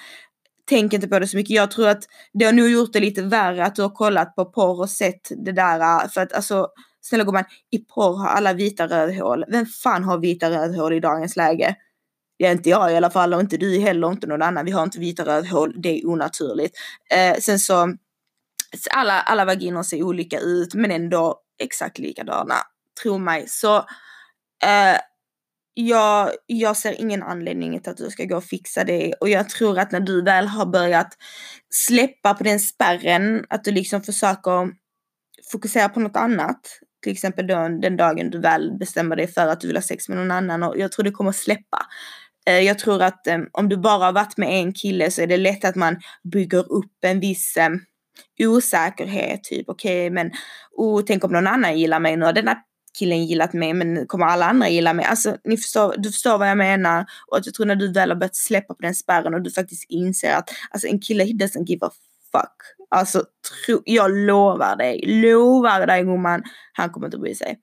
[0.69, 1.57] tänk inte på det så mycket.
[1.57, 4.45] Jag tror att det har nog gjort det lite värre att du har kollat på
[4.45, 5.81] porr och sett det där.
[5.81, 6.69] Äh, för att alltså,
[7.01, 9.45] snälla gumman, i porr har alla vita rövhål.
[9.49, 11.77] Vem fan har vita rövhål i dagens läge?
[12.39, 14.65] Det är inte jag i alla fall och inte du heller inte någon annan.
[14.65, 16.77] Vi har inte vita rövhål, det är onaturligt.
[17.11, 17.95] Eh, sen så,
[18.91, 22.55] alla, alla vaginer ser olika ut men ändå exakt likadana.
[23.03, 23.49] Tro mig.
[23.49, 23.77] Så
[24.65, 24.99] eh,
[25.79, 29.49] jag, jag ser ingen anledning till att du ska gå och fixa det och jag
[29.49, 31.09] tror att när du väl har börjat
[31.71, 34.71] släppa på den spärren, att du liksom försöker
[35.53, 36.61] fokusera på något annat.
[37.03, 40.09] Till exempel då, den dagen du väl bestämmer dig för att du vill ha sex
[40.09, 41.87] med någon annan och jag tror det kommer släppa.
[42.47, 45.27] Eh, jag tror att eh, om du bara har varit med en kille så är
[45.27, 45.97] det lätt att man
[46.33, 49.45] bygger upp en viss eh, osäkerhet.
[49.45, 50.31] Typ okej okay, men
[50.73, 52.33] oh, tänk om någon annan gillar mig nu.
[52.33, 52.59] Den här
[52.99, 55.05] killen gillat mig men kommer alla andra gilla mig?
[55.05, 57.07] Alltså ni förstår, du förstår vad jag menar.
[57.31, 59.51] Och att jag tror när du väl har börjat släppa på den spärren och du
[59.51, 61.91] faktiskt inser att alltså en kille he doesn't give a
[62.33, 62.77] fuck.
[62.91, 63.25] Alltså
[63.67, 67.59] tro, jag lovar dig, lovar dig gumman, han kommer inte bry sig.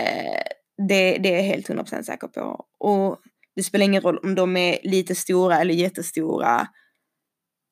[0.00, 0.42] Eh,
[0.88, 2.64] det, det är jag helt 100% säker på.
[2.78, 3.18] Och
[3.56, 6.68] det spelar ingen roll om de är lite stora eller jättestora.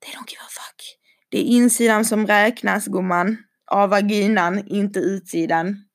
[0.04, 0.98] They don't give a fuck.
[1.28, 3.36] Det är insidan som räknas gumman.
[3.70, 5.85] Av vaginan, inte utsidan.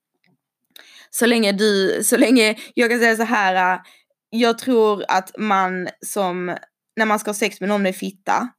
[1.12, 3.74] Så länge du, så länge, jag kan säga så här.
[3.74, 3.82] Äh,
[4.30, 6.58] jag tror att man som,
[6.96, 8.50] när man ska ha sex med någon med fitta,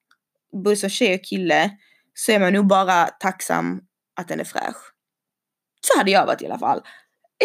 [0.65, 1.71] både som tjej och kille,
[2.15, 3.81] så är man nog bara tacksam
[4.17, 4.93] att den är fräsch.
[5.81, 6.83] Så hade jag varit i alla fall.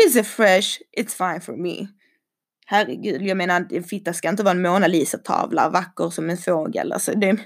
[0.07, 0.79] Is it fresh?
[0.97, 1.87] It's fine for me.
[2.65, 6.93] Herregud, jag menar en fitta ska inte vara en Mona Lisa-tavla, vacker som en fågel.
[6.93, 7.37] Alltså, det,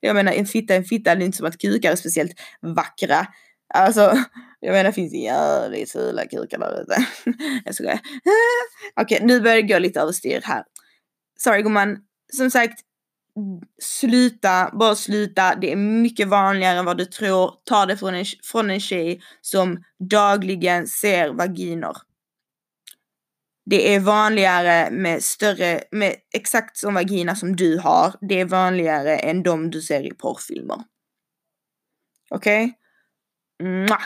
[0.00, 3.26] jag menar en fitta en fitta, det är inte som att kukar är speciellt vackra.
[3.74, 4.16] Alltså,
[4.64, 7.06] jag menar det finns jävligt fula kukar där ute.
[7.64, 8.00] Jag skojar.
[8.96, 10.64] Okej, okay, nu börjar det gå lite överstyr här.
[11.38, 11.98] Sorry gumman.
[12.32, 12.80] Som sagt,
[13.82, 15.54] sluta, bara sluta.
[15.54, 17.54] Det är mycket vanligare än vad du tror.
[17.64, 21.96] Ta det från en, från en tjej som dagligen ser vaginer.
[23.64, 28.14] Det är vanligare med större, med exakt som vagina som du har.
[28.20, 30.78] Det är vanligare än de du ser i porrfilmer.
[32.30, 32.64] Okej?
[32.64, 33.96] Okay?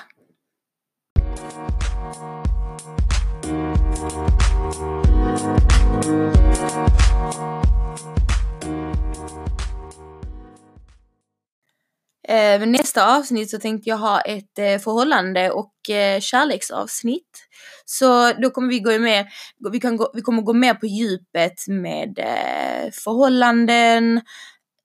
[12.28, 17.48] Eh, nästa avsnitt så tänkte jag ha ett eh, förhållande och eh, kärleksavsnitt.
[17.84, 19.26] Så då kommer vi gå mer,
[19.72, 24.20] vi, kan gå, vi kommer gå mer på djupet med eh, förhållanden,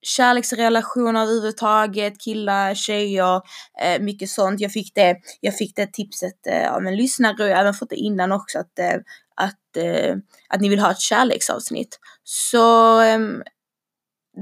[0.01, 3.41] kärleksrelationer överhuvudtaget, killar, tjejer,
[3.81, 4.59] eh, mycket sånt.
[4.59, 7.73] Jag fick det, jag fick det tipset eh, av en lyssnare och jag har även
[7.73, 8.97] fått det innan också att, eh,
[9.35, 10.15] att, eh,
[10.49, 11.99] att ni vill ha ett kärleksavsnitt.
[12.23, 13.19] Så eh,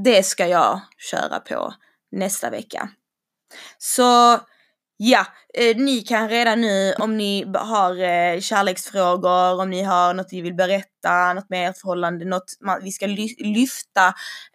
[0.03, 1.73] det ska jag köra på
[2.11, 2.89] nästa vecka.
[3.77, 4.39] Så
[4.97, 10.31] ja, eh, ni kan redan nu om ni har eh, kärleksfrågor, om ni har något
[10.31, 12.43] ni vill berätta, något med ert förhållande, något
[12.83, 14.13] vi ska ly lyfta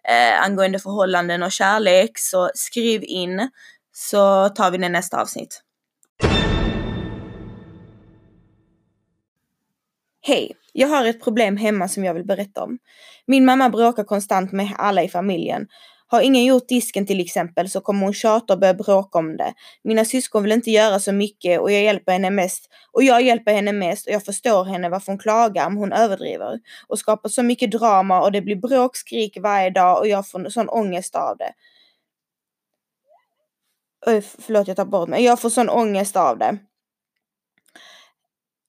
[0.09, 3.49] eh, angående förhållanden och kärlek så skriv in
[3.91, 5.61] så tar vi det nästa avsnitt.
[10.27, 10.51] Hej!
[10.73, 12.77] Jag har ett problem hemma som jag vill berätta om.
[13.27, 15.67] Min mamma bråkar konstant med alla i familjen
[16.07, 19.53] har ingen gjort disken till exempel så kommer hon tjata och börja bråka om det.
[19.83, 22.69] Mina syskon vill inte göra så mycket och jag hjälper henne mest.
[22.91, 26.59] Och jag hjälper henne mest och jag förstår henne varför hon klagar om hon överdriver.
[26.87, 30.49] Och skapar så mycket drama och det blir bråk, skrik varje dag och jag får
[30.49, 31.53] sån ångest av det.
[34.07, 35.23] Öj, förlåt jag tar bort mig.
[35.23, 36.57] Jag får sån ångest av det.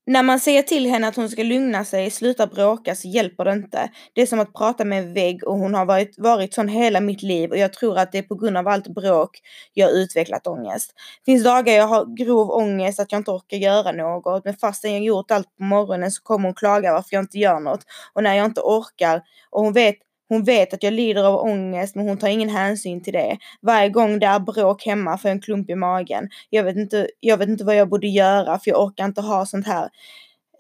[0.09, 3.53] När man säger till henne att hon ska lugna sig, sluta bråka så hjälper det
[3.53, 3.91] inte.
[4.15, 7.01] Det är som att prata med en vägg och hon har varit, varit sån hela
[7.01, 9.39] mitt liv och jag tror att det är på grund av allt bråk
[9.75, 10.93] jag utvecklat ångest.
[11.25, 14.93] Det finns dagar jag har grov ångest att jag inte orkar göra något men fastän
[14.93, 17.81] jag gjort allt på morgonen så kommer hon klaga varför jag inte gör något.
[18.13, 19.97] Och när jag inte orkar och hon vet
[20.29, 23.39] hon vet att jag lider av ångest men hon tar ingen hänsyn till det.
[23.63, 26.29] Varje gång det är bråk hemma får jag en klump i magen.
[26.51, 29.47] Jag vet inte, jag vet inte vad jag borde göra för jag orkar inte ha
[29.47, 29.91] sånt här.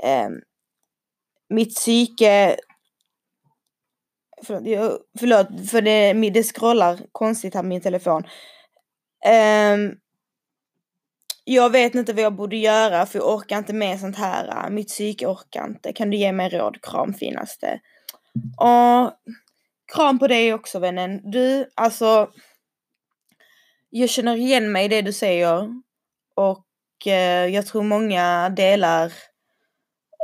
[0.03, 0.29] Eh,
[1.49, 2.57] mitt psyke
[4.43, 8.23] Förlåt, jag, förlåt för det, det scrollar konstigt här på min telefon.
[9.75, 9.99] Um,
[11.45, 14.71] jag vet inte vad jag borde göra för jag orkar inte med sånt här.
[14.71, 15.93] Mitt psyke orkar inte.
[15.93, 16.83] Kan du ge mig råd?
[16.83, 17.81] Kram finaste.
[18.57, 19.13] Och
[19.95, 21.31] Kram på dig också vännen.
[21.31, 22.31] Du, alltså.
[23.91, 25.69] Jag känner igen mig i det du säger.
[26.37, 26.67] Och
[27.07, 29.13] eh, jag tror många delar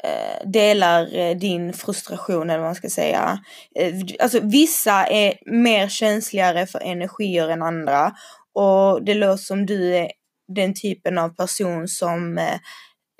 [0.05, 3.39] eh, delar eh, din frustration eller vad man ska säga.
[3.79, 8.13] Eh, alltså vissa är mer känsligare för energier än andra.
[8.55, 10.11] Och det låter som du är
[10.49, 12.59] den typen av person som eh,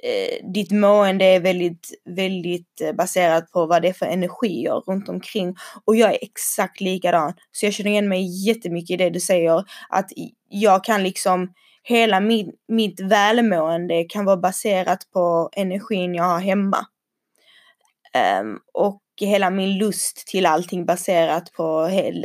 [0.03, 5.09] eh, ditt mående är väldigt, väldigt eh, baserat på vad det är för energier runt
[5.09, 5.57] omkring.
[5.85, 7.33] Och jag är exakt likadan.
[7.53, 9.65] Så jag känner igen mig jättemycket i det du säger.
[9.89, 10.11] Att
[10.49, 16.87] jag kan liksom, hela min, mitt välmående kan vara baserat på energin jag har hemma.
[18.41, 21.79] Um, och hela min lust till allting baserat på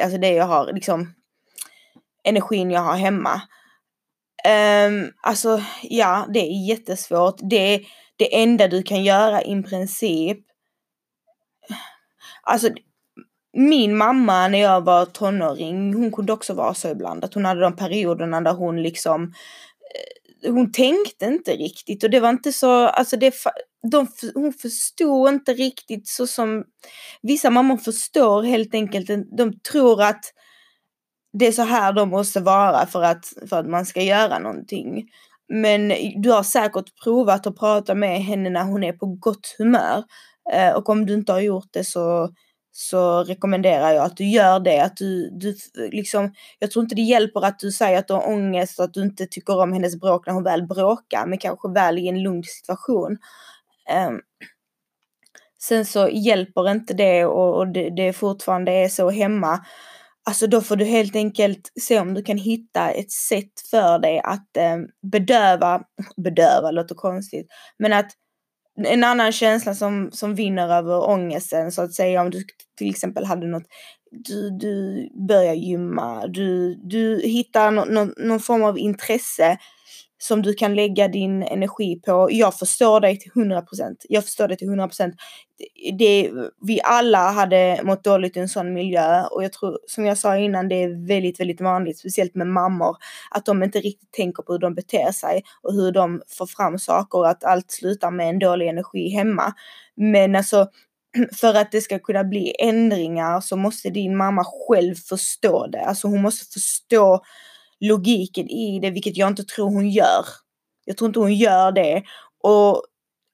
[0.03, 1.13] alltså det jag har, liksom
[2.23, 3.41] energin jag har hemma.
[4.45, 7.35] Um, alltså ja, det är jättesvårt.
[7.49, 7.81] Det,
[8.15, 10.37] det enda du kan göra i princip.
[12.43, 12.69] Alltså
[13.53, 17.61] min mamma när jag var tonåring, hon kunde också vara så ibland att hon hade
[17.61, 19.23] de perioderna där hon liksom
[20.43, 23.33] eh, hon tänkte inte riktigt och det var inte så, alltså det,
[23.91, 26.63] de, hon förstod inte riktigt så som
[27.21, 29.07] vissa mammor förstår helt enkelt.
[29.37, 30.33] De tror att
[31.39, 35.09] det är så här de måste vara för att, för att man ska göra någonting.
[35.49, 40.03] Men du har säkert provat att prata med henne när hon är på gott humör.
[40.53, 42.29] Eh, och om du inte har gjort det så,
[42.71, 44.79] så rekommenderar jag att du gör det.
[44.79, 45.55] Att du, du
[45.91, 48.93] liksom, jag tror inte det hjälper att du säger att du har ångest och att
[48.93, 52.23] du inte tycker om hennes bråk när hon väl bråkar, men kanske väl i en
[52.23, 53.17] lugn situation.
[53.89, 54.19] Ehm,
[55.59, 59.65] sen så hjälper inte det och, och det, det fortfarande är så hemma.
[60.27, 64.21] Alltså då får du helt enkelt se om du kan hitta ett sätt för dig
[64.23, 64.77] att eh,
[65.11, 65.81] bedöva,
[66.23, 67.47] bedöva låter konstigt,
[67.79, 68.11] men att
[68.85, 72.43] en annan känsla som, som vinner över ångesten så att säga om du
[72.77, 73.63] till exempel hade något,
[74.11, 79.57] du, du börjar gymma, du, du hittar no, no, någon form av intresse
[80.17, 82.27] som du kan lägga din energi på.
[82.31, 83.95] Jag förstår dig till 100%.
[84.09, 85.13] Jag förstår dig till 100%.
[85.99, 90.17] Det, vi alla hade mått dåligt i en sån miljö och jag tror som jag
[90.17, 92.97] sa innan det är väldigt, väldigt vanligt, speciellt med mammor,
[93.31, 96.79] att de inte riktigt tänker på hur de beter sig och hur de får fram
[96.79, 99.53] saker och att allt slutar med en dålig energi hemma.
[99.95, 100.67] Men alltså
[101.39, 105.81] för att det ska kunna bli ändringar så måste din mamma själv förstå det.
[105.81, 107.21] Alltså hon måste förstå
[107.79, 110.25] logiken i det, vilket jag inte tror hon gör.
[110.85, 112.03] Jag tror inte hon gör det.
[112.43, 112.83] Och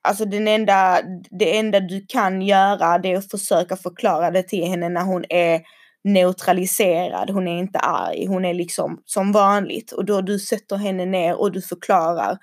[0.04, 1.02] alltså den enda,
[1.32, 5.26] det enda du kan göra det är att försöka förklara det till henne när hon
[5.30, 5.62] är
[6.04, 9.92] neutraliserad, hon är inte arg, hon är liksom som vanligt.
[9.92, 12.38] Och då du sätter henne ner och du förklarar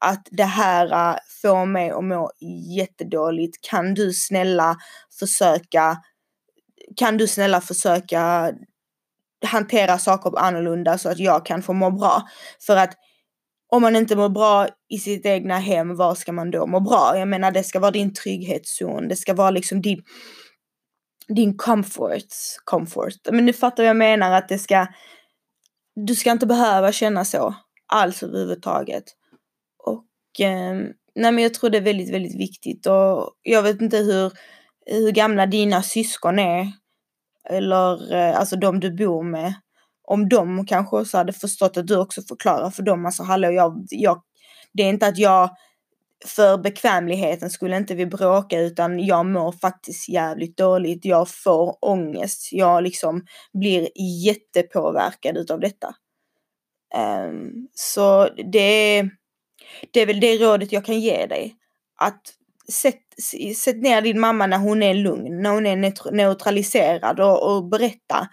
[0.00, 2.30] att det här äh, får mig att må
[2.76, 3.68] jättedåligt.
[3.70, 4.76] Kan du snälla
[5.18, 5.96] försöka,
[6.96, 8.52] kan du snälla försöka
[9.44, 12.22] hantera saker annorlunda så att jag kan få må bra.
[12.66, 12.94] För att
[13.68, 17.18] om man inte mår bra i sitt egna hem, var ska man då må bra?
[17.18, 20.02] Jag menar det ska vara din trygghetszon, det ska vara liksom din,
[21.28, 22.26] din comfort.
[22.64, 23.14] comfort.
[23.30, 24.86] Men du fattar vad jag menar att det ska,
[26.06, 27.54] du ska inte behöva känna så
[27.86, 29.04] alls överhuvudtaget.
[29.84, 30.74] Och eh,
[31.14, 34.32] nej men jag tror det är väldigt, väldigt viktigt och jag vet inte hur,
[34.86, 36.72] hur gamla dina syskon är
[37.50, 39.54] eller eh, alltså de du bor med,
[40.08, 43.86] om de kanske också hade förstått att du också förklarar för dem, alltså hallå jag,
[43.90, 44.22] jag
[44.72, 45.50] det är inte att jag
[46.24, 51.04] för bekvämligheten skulle inte vi bråka utan jag mår faktiskt jävligt dåligt.
[51.04, 52.48] Jag får ångest.
[52.52, 53.88] Jag liksom blir
[54.24, 55.94] jättepåverkad utav detta.
[57.28, 59.02] Um, så det,
[59.90, 61.56] det är väl det rådet jag kan ge dig.
[61.96, 62.22] Att
[62.72, 63.02] sätt,
[63.56, 68.28] sätt ner din mamma när hon är lugn, när hon är neutraliserad och, och berätta.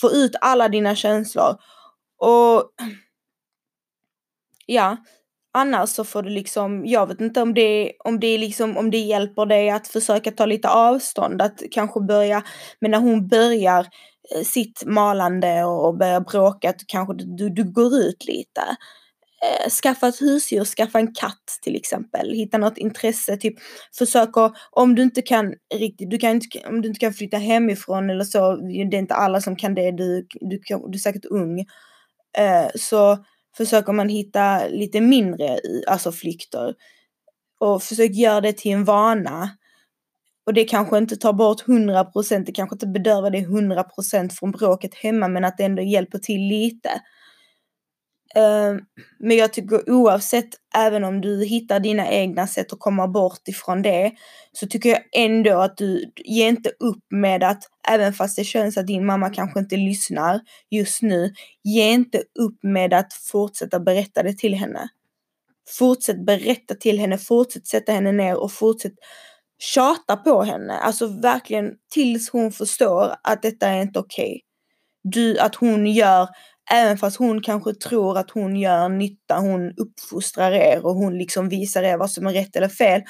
[0.00, 1.56] Få ut alla dina känslor.
[2.18, 2.70] Och
[4.66, 4.96] ja,
[5.52, 8.98] annars så får du liksom, jag vet inte om det, om det liksom, om det
[8.98, 12.42] hjälper dig att försöka ta lite avstånd, att kanske börja,
[12.80, 13.86] men när hon börjar
[14.34, 18.76] eh, sitt malande och börjar bråka, att kanske du, du går ut lite
[19.64, 22.32] eh, skaffa ett husdjur, skaffa en katt till exempel.
[22.32, 23.54] Hitta något intresse, typ
[23.98, 27.36] försök att, om du inte kan riktigt, du kan inte, om du inte kan flytta
[27.36, 31.24] hemifrån eller så, det är inte alla som kan det, du, du, du är säkert
[31.24, 31.60] ung.
[32.38, 33.24] Eh, så
[33.56, 36.74] försöker man hitta lite mindre alltså flykter.
[37.60, 39.50] Och försök göra det till en vana.
[40.46, 44.50] Och det kanske inte tar bort 100%, det kanske inte bedövar det 100 procent från
[44.50, 46.90] bråket hemma men att det ändå hjälper till lite.
[48.36, 48.80] Ehm,
[49.18, 53.82] men jag tycker oavsett, även om du hittar dina egna sätt att komma bort ifrån
[53.82, 54.12] det,
[54.52, 58.76] så tycker jag ändå att du, ge inte upp med att, även fast det känns
[58.76, 64.22] att din mamma kanske inte lyssnar just nu, ge inte upp med att fortsätta berätta
[64.22, 64.88] det till henne.
[65.78, 68.94] Fortsätt berätta till henne, fortsätt sätta henne ner och fortsätt
[69.58, 70.78] tjata på henne.
[70.78, 74.24] Alltså verkligen tills hon förstår att detta är inte okej.
[74.24, 74.40] Okay.
[75.02, 76.28] Du, att hon gör
[76.70, 81.48] Även fast hon kanske tror att hon gör nytta, hon uppfostrar er och hon liksom
[81.48, 83.02] visar er vad som är rätt eller fel.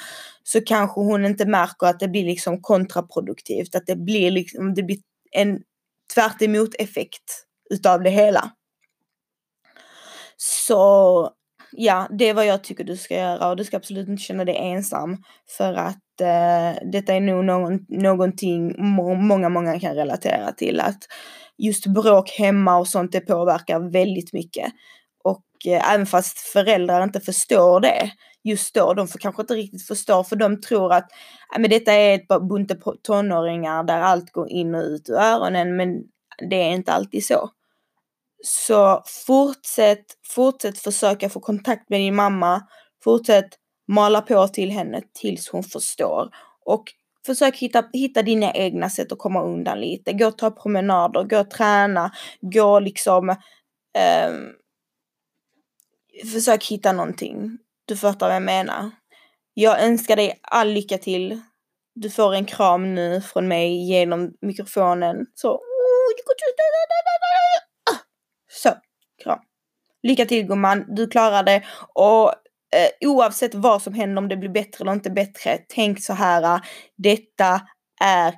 [0.43, 4.83] Så kanske hon inte märker att det blir liksom kontraproduktivt, att det blir liksom, det
[4.83, 4.97] blir
[5.31, 5.59] en
[6.13, 6.41] tvärt
[6.79, 7.23] effekt
[7.69, 8.51] utav det hela.
[10.37, 11.31] Så
[11.71, 14.45] ja, det är vad jag tycker du ska göra och du ska absolut inte känna
[14.45, 15.23] dig ensam
[15.57, 18.75] för att eh, detta är nog någon, någonting
[19.25, 20.79] många, många kan relatera till.
[20.79, 21.07] Att
[21.57, 24.73] just bråk hemma och sånt, det påverkar väldigt mycket.
[25.23, 28.11] Och eh, även fast föräldrar inte förstår det
[28.43, 31.11] just då, de får kanske inte riktigt förstå för de tror att
[31.55, 32.71] äh, men detta är ett bunt
[33.03, 36.03] tonåringar där allt går in och ut ur öronen men
[36.49, 37.49] det är inte alltid så.
[38.43, 42.61] Så fortsätt, fortsätt försöka få kontakt med din mamma.
[43.03, 43.49] Fortsätt
[43.87, 46.29] Mala på till henne tills hon förstår.
[46.65, 46.83] Och
[47.27, 50.13] försök hitta, hitta dina egna sätt att komma undan lite.
[50.13, 52.11] Gå och ta promenader, gå och träna,
[52.41, 54.31] gå liksom eh,
[56.33, 57.57] Försök hitta någonting.
[57.85, 58.91] Du fattar vad jag menar.
[59.53, 61.41] Jag önskar dig all lycka till.
[61.95, 65.25] Du får en kram nu från mig genom mikrofonen.
[65.35, 65.59] Så.
[68.49, 68.69] Så,
[69.23, 69.39] kram.
[70.03, 71.63] Lycka till gumman, du klarar det.
[71.93, 72.33] Och
[72.75, 76.43] eh, oavsett vad som händer, om det blir bättre eller inte bättre, tänk så här.
[76.55, 76.61] Eh,
[76.97, 77.61] detta
[78.01, 78.33] är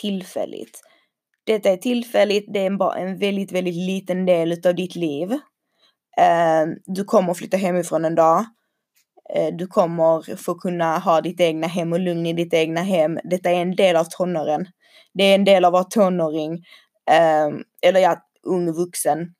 [0.00, 0.80] tillfälligt.
[1.44, 5.32] Detta är tillfälligt, det är bara en väldigt, väldigt liten del utav ditt liv.
[6.18, 8.44] Eh, du kommer flytta hemifrån en dag.
[9.34, 13.18] Eh, du kommer få kunna ha ditt egna hem och lugn i ditt egna hem.
[13.24, 14.66] Detta är en del av tonåren.
[15.14, 16.52] Det är en del av att vara tonåring.
[17.10, 17.48] Eh,
[17.82, 19.34] eller ja, ung vuxen.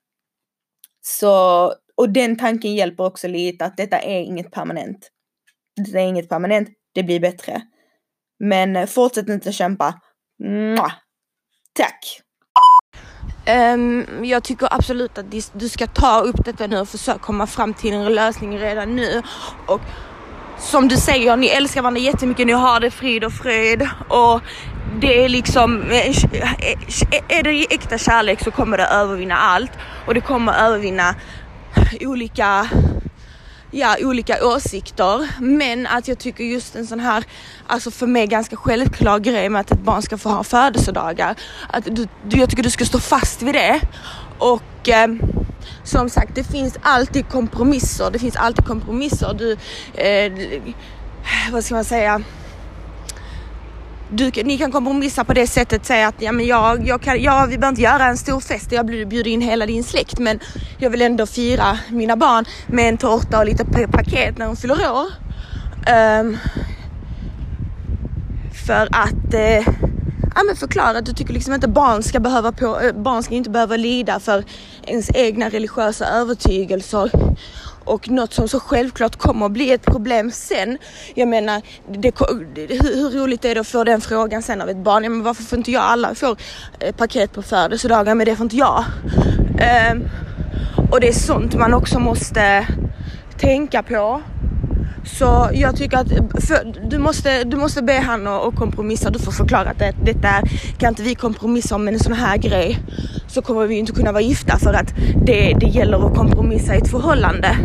[1.00, 5.08] Så, och den tanken hjälper också lite att detta är inget permanent.
[5.76, 7.62] Detta är inget permanent, det blir bättre.
[8.38, 10.00] Men eh, fortsätt inte kämpa.
[10.42, 10.92] Mwah!
[11.74, 12.20] Tack!
[13.74, 17.74] Um, jag tycker absolut att du ska ta upp detta nu och försöka komma fram
[17.74, 19.22] till en lösning redan nu.
[19.66, 19.80] Och
[20.58, 24.40] som du säger, ni älskar varandra jättemycket, ni har det frid och fröjd och
[25.00, 29.72] det är liksom, eh, eh, är det äkta kärlek så kommer det övervinna allt
[30.06, 31.14] och det kommer övervinna
[32.00, 32.68] olika
[33.72, 35.28] ja, olika åsikter.
[35.40, 37.24] Men att jag tycker just en sån här,
[37.66, 41.34] alltså för mig ganska självklar grej med att ett barn ska få ha födelsedagar.
[41.70, 43.80] Att du, jag tycker du ska stå fast vid det.
[44.38, 45.08] Och eh,
[45.84, 48.10] som sagt, det finns alltid kompromisser.
[48.10, 49.34] Det finns alltid kompromisser.
[49.38, 49.52] Du,
[50.02, 50.32] eh,
[51.52, 52.22] vad ska man säga?
[54.12, 57.46] Du, ni kan kompromissa på det sättet, säga att ja, men jag, jag kan, ja,
[57.50, 60.40] vi behöver inte göra en stor fest, jag bjuder in hela din släkt men
[60.78, 64.92] jag vill ändå fira mina barn med en tårta och lite paket när de fyller
[64.92, 65.06] år.
[66.20, 66.38] Um,
[68.66, 69.68] för att eh,
[70.34, 73.34] ja, men förklara att du tycker liksom inte barn ska behöva på, eh, barn ska
[73.34, 74.44] inte behöva lida för
[74.86, 77.10] ens egna religiösa övertygelser
[77.84, 80.78] och något som så självklart kommer att bli ett problem sen.
[81.14, 82.14] Jag menar, det,
[82.58, 85.04] hur, hur roligt är det att få den frågan sen av ett barn?
[85.04, 85.82] Ja, men varför får inte jag?
[85.82, 86.36] Alla får
[86.78, 88.84] eh, paket på födelsedagar, men det får inte jag.
[89.92, 90.08] Um,
[90.90, 92.66] och det är sånt man också måste
[93.38, 94.22] tänka på.
[95.04, 96.08] Så jag tycker att
[96.44, 99.10] för, du, måste, du måste be han att kompromissa.
[99.10, 100.42] Du får förklara att det, detta
[100.78, 102.78] kan inte vi kompromissa om en sån här grej
[103.26, 104.94] så kommer vi inte kunna vara gifta för att
[105.26, 107.56] det, det gäller att kompromissa i ett förhållande.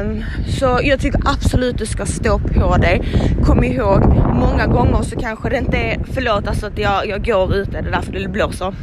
[0.00, 3.02] Um, så jag tycker absolut du ska stå på dig.
[3.44, 7.54] Kom ihåg, många gånger så kanske det inte är, förlåt alltså att jag, jag går
[7.54, 8.74] ute, det är därför det blåser.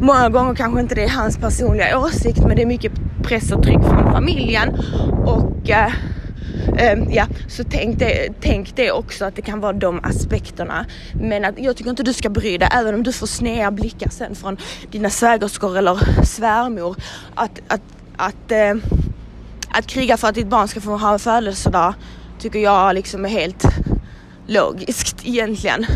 [0.00, 2.92] Många gånger kanske inte det är hans personliga åsikt men det är mycket
[3.22, 4.68] press och tryck från familjen
[5.24, 5.94] och uh,
[6.78, 10.86] Ehm, ja, så tänk det, tänk det också att det kan vara de aspekterna.
[11.14, 14.10] Men att, jag tycker inte du ska bry dig, även om du får sneda blickar
[14.10, 14.56] sen från
[14.90, 16.96] dina svägerskor eller svärmor.
[17.34, 17.82] Att, att,
[18.16, 18.74] att, eh,
[19.70, 21.94] att kriga för att ditt barn ska få ha en födelsedag
[22.38, 23.64] tycker jag liksom är helt
[24.46, 25.86] logiskt egentligen.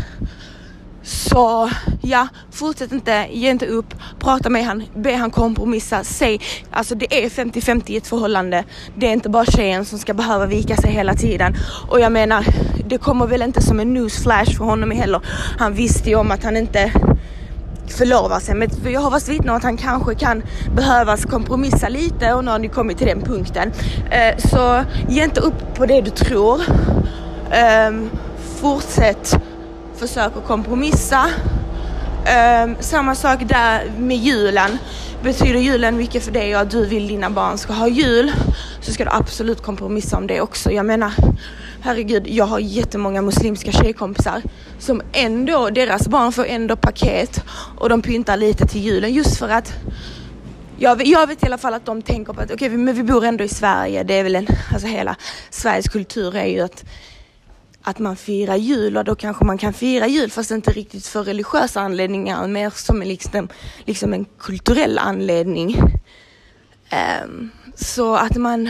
[1.03, 1.69] Så
[2.01, 6.41] ja, fortsätt inte, ge inte upp, prata med han, be han kompromissa, säg,
[6.71, 8.63] alltså det är 50-50 i ett förhållande.
[8.95, 11.55] Det är inte bara tjejen som ska behöva vika sig hela tiden.
[11.89, 12.45] Och jag menar,
[12.85, 15.21] det kommer väl inte som en newsflash för honom heller.
[15.59, 16.91] Han visste ju om att han inte
[17.87, 18.55] förlovar sig.
[18.55, 20.43] Men jag har varit vittne att han kanske kan
[20.75, 23.71] behövas kompromissa lite och nu har ni kommit till den punkten.
[24.11, 26.61] Eh, så ge inte upp på det du tror.
[27.51, 28.09] Ehm,
[28.61, 29.39] fortsätt
[29.97, 31.25] försök att kompromissa.
[32.63, 34.77] Um, samma sak där med julen.
[35.23, 38.31] Betyder julen mycket för dig och att du vill dina barn ska ha jul
[38.81, 40.71] så ska du absolut kompromissa om det också.
[40.71, 41.11] Jag menar,
[41.81, 44.41] herregud, jag har jättemånga muslimska tjejkompisar
[44.79, 47.43] som ändå, deras barn får ändå paket
[47.77, 49.73] och de pyntar lite till julen just för att
[50.77, 53.03] jag, jag vet i alla fall att de tänker på att okej, okay, men vi
[53.03, 54.03] bor ändå i Sverige.
[54.03, 55.15] Det är väl en, alltså hela
[55.49, 56.85] Sveriges kultur är ju att
[57.81, 61.23] att man firar jul och då kanske man kan fira jul fast inte riktigt för
[61.23, 63.47] religiösa anledningar, mer som en, liksom,
[63.85, 65.81] liksom en kulturell anledning.
[67.23, 68.69] Um, så att man,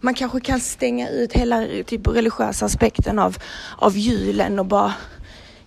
[0.00, 3.36] man kanske kan stänga ut hela typ religiösa aspekten av,
[3.78, 4.94] av julen och bara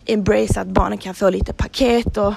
[0.06, 2.34] embrace att barnen kan få lite paket och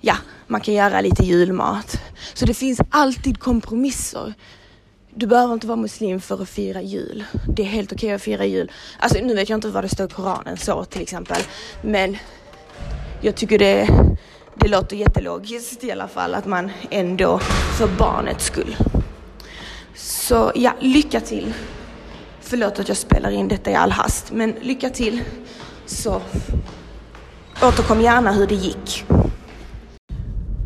[0.00, 2.00] ja, man kan göra lite julmat.
[2.34, 4.34] Så det finns alltid kompromisser
[5.14, 7.24] du behöver inte vara muslim för att fira jul.
[7.48, 8.72] Det är helt okej okay att fira jul.
[8.98, 11.42] Alltså nu vet jag inte vad det står i Koranen så till exempel.
[11.82, 12.16] Men
[13.20, 13.88] jag tycker det,
[14.54, 17.38] det låter jättelogiskt i alla fall att man ändå
[17.78, 18.76] för barnets skull.
[19.94, 21.54] Så ja, lycka till.
[22.40, 25.22] Förlåt att jag spelar in detta i all hast, men lycka till.
[25.86, 26.22] Så
[27.62, 29.04] återkom gärna hur det gick.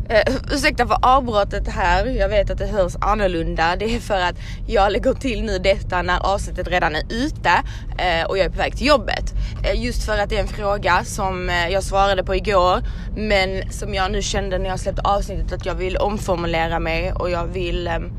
[0.09, 3.75] Uh, ursäkta för avbrottet här, jag vet att det hörs annorlunda.
[3.75, 4.35] Det är för att
[4.67, 8.57] jag lägger till nu detta när avsnittet redan är ute uh, och jag är på
[8.57, 9.33] väg till jobbet.
[9.65, 12.79] Uh, just för att det är en fråga som jag svarade på igår
[13.15, 17.29] men som jag nu kände när jag släppte avsnittet att jag vill omformulera mig och
[17.29, 18.11] jag vill um,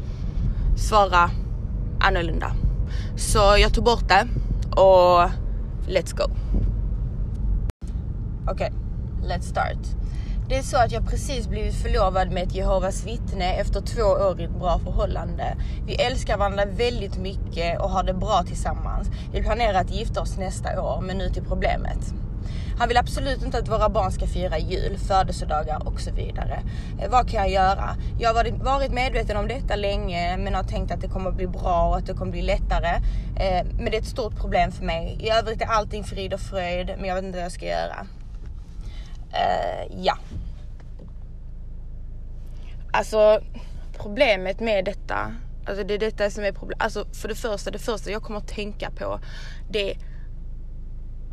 [0.76, 1.30] svara
[2.01, 2.53] annorlunda.
[3.16, 4.28] Så jag tog bort det
[4.70, 5.30] och
[5.88, 6.24] let's go.
[8.49, 8.70] Okej, okay,
[9.28, 9.99] let's start.
[10.51, 14.40] Det är så att jag precis blivit förlovad med ett Jehovas vittne efter två år
[14.40, 15.57] i ett bra förhållande.
[15.86, 19.09] Vi älskar varandra väldigt mycket och har det bra tillsammans.
[19.32, 21.98] Vi planerar att gifta oss nästa år, men nu till problemet.
[22.78, 26.62] Han vill absolut inte att våra barn ska fira jul, födelsedagar och så vidare.
[27.01, 27.96] Eh, vad kan jag göra?
[28.18, 31.88] Jag har varit medveten om detta länge men har tänkt att det kommer bli bra
[31.88, 32.94] och att det kommer bli lättare.
[33.36, 35.18] Eh, men det är ett stort problem för mig.
[35.20, 38.07] I övrigt är allting frid och fröjd men jag vet inte vad jag ska göra.
[39.33, 40.18] Uh, ja.
[42.93, 43.41] Alltså
[43.99, 45.35] problemet med detta,
[45.66, 46.83] alltså det är detta som är problemet.
[46.83, 49.20] Alltså för det första, det första jag kommer att tänka på
[49.70, 49.99] det är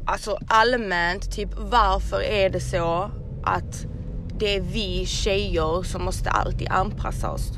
[0.06, 3.12] alltså allmänt, typ varför är det så
[3.44, 3.86] att
[4.40, 7.52] det är vi tjejer som måste alltid anpassa oss?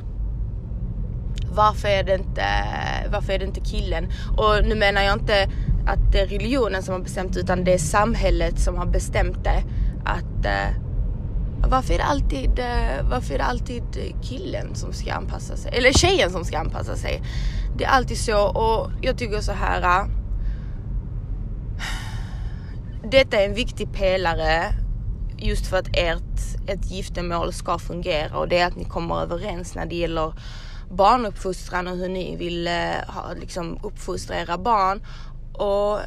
[1.52, 2.44] Varför är det inte,
[3.12, 4.12] varför är det inte killen?
[4.38, 5.50] Och nu menar jag inte
[5.88, 9.64] att det är religionen som har bestämt utan det är samhället som har bestämt det
[10.10, 10.76] att eh,
[11.70, 13.84] varför är det alltid, eh, varför är det alltid
[14.24, 15.72] killen som ska anpassa sig?
[15.78, 17.22] Eller tjejen som ska anpassa sig.
[17.78, 19.82] Det är alltid så och jag tycker så här.
[19.82, 20.06] Eh,
[23.04, 24.74] detta är en viktig pelare
[25.38, 29.76] just för att ert ett giftermål ska fungera och det är att ni kommer överens
[29.76, 30.34] när det gäller
[30.92, 32.74] barnuppfostran och hur ni vill eh,
[33.08, 35.02] ha, liksom, uppfostra era barn.
[35.54, 36.00] Och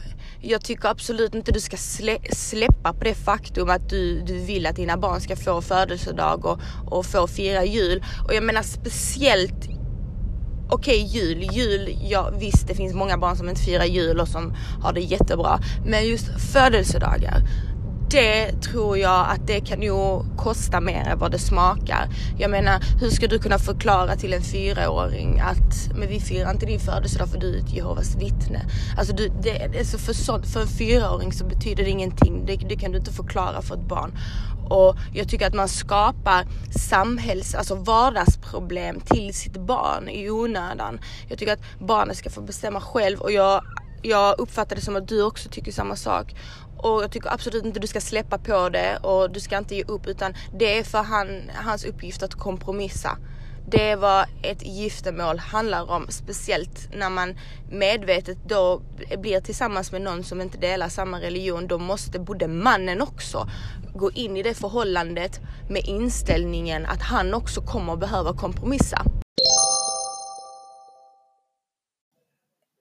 [0.43, 4.66] jag tycker absolut inte du ska slä, släppa på det faktum att du, du vill
[4.66, 8.05] att dina barn ska få födelsedag och, och få fira jul.
[8.28, 9.68] Och jag menar speciellt
[10.70, 14.28] okej okay, jul, jul, ja visst det finns många barn som inte firar jul och
[14.28, 15.61] som har det jättebra.
[15.86, 17.43] Men just födelsedagar,
[18.12, 22.08] det tror jag att det kan ju kosta mer än vad det smakar.
[22.38, 26.66] Jag menar, hur ska du kunna förklara till en fyraåring att men vi firar inte
[26.66, 28.60] din födelsedag för du är ett Jehovas vittne.
[28.98, 32.46] Alltså du, det, alltså för, så, för en fyraåring så betyder det ingenting.
[32.46, 34.18] Det, det kan du inte förklara för ett barn.
[34.70, 36.46] Och jag tycker att man skapar
[36.78, 41.00] samhälls, alltså vardagsproblem till sitt barn i onödan.
[41.28, 43.62] Jag tycker att barnet ska få bestämma själv och jag
[44.03, 46.34] jag uppfattar det som att du också tycker samma sak.
[46.76, 49.84] Och jag tycker absolut inte du ska släppa på det och du ska inte ge
[49.84, 53.18] upp utan det är för han, hans uppgift att kompromissa.
[53.68, 57.38] Det är vad ett giftermål handlar om, speciellt när man
[57.70, 58.82] medvetet då
[59.18, 61.66] blir tillsammans med någon som inte delar samma religion.
[61.66, 63.48] Då måste både mannen också
[63.94, 69.05] gå in i det förhållandet med inställningen att han också kommer behöva kompromissa.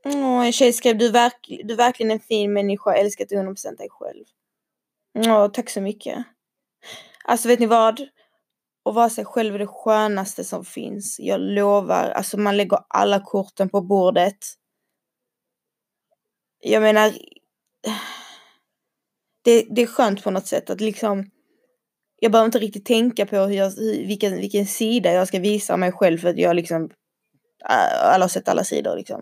[0.05, 3.77] Åh, en tjej skrev du, verk, du är verkligen en fin människa, älskar till 100%
[3.77, 4.25] dig själv.
[5.27, 6.25] Åh, tack så mycket.
[7.23, 8.01] Alltså vet ni vad?
[8.85, 11.19] Att vara sig själv är det skönaste som finns.
[11.19, 12.09] Jag lovar.
[12.09, 14.37] Alltså man lägger alla korten på bordet.
[16.59, 17.13] Jag menar.
[19.43, 21.29] Det, det är skönt på något sätt att liksom.
[22.19, 23.71] Jag behöver inte riktigt tänka på hur jag,
[24.07, 26.83] vilken, vilken sida jag ska visa mig själv för att jag liksom.
[27.69, 29.21] Äh, alla har sett alla sidor liksom.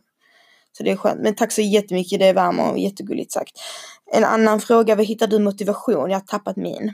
[0.80, 1.22] Så det är skönt.
[1.22, 3.52] Men tack så jättemycket, det värmer och jättegulligt sagt.
[4.14, 6.10] En annan fråga, var hittar du motivation?
[6.10, 6.94] Jag har tappat min.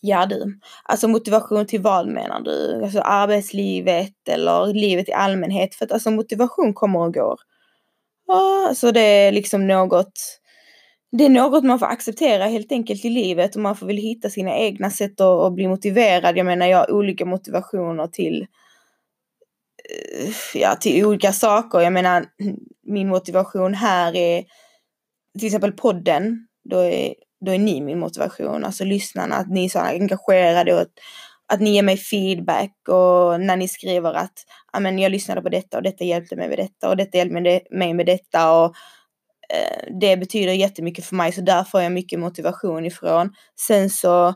[0.00, 0.58] Ja du.
[0.84, 2.82] Alltså motivation till vad menar du?
[2.82, 5.74] Alltså arbetslivet eller livet i allmänhet?
[5.74, 7.40] För att alltså motivation kommer och går.
[8.26, 10.12] Ja, så det är liksom något
[11.12, 14.30] det är något man får acceptera helt enkelt i livet och man får väl hitta
[14.30, 16.36] sina egna sätt att, att bli motiverad.
[16.36, 18.67] Jag menar jag har olika motivationer till Eh,
[20.54, 21.80] ja, till olika saker.
[21.80, 22.26] Jag menar,
[22.86, 24.44] min motivation här är
[25.38, 26.46] till exempel podden.
[26.70, 27.14] Då är,
[27.46, 30.92] då är ni min motivation, alltså lyssnarna, att ni är så engagerade och att,
[31.52, 35.76] att ni ger mig feedback och när ni skriver att Amen, jag lyssnade på detta
[35.76, 38.74] och detta hjälpte mig med detta och detta hjälpte mig med detta och
[39.54, 43.34] eh, det betyder jättemycket för mig så där får jag mycket motivation ifrån.
[43.60, 44.34] Sen så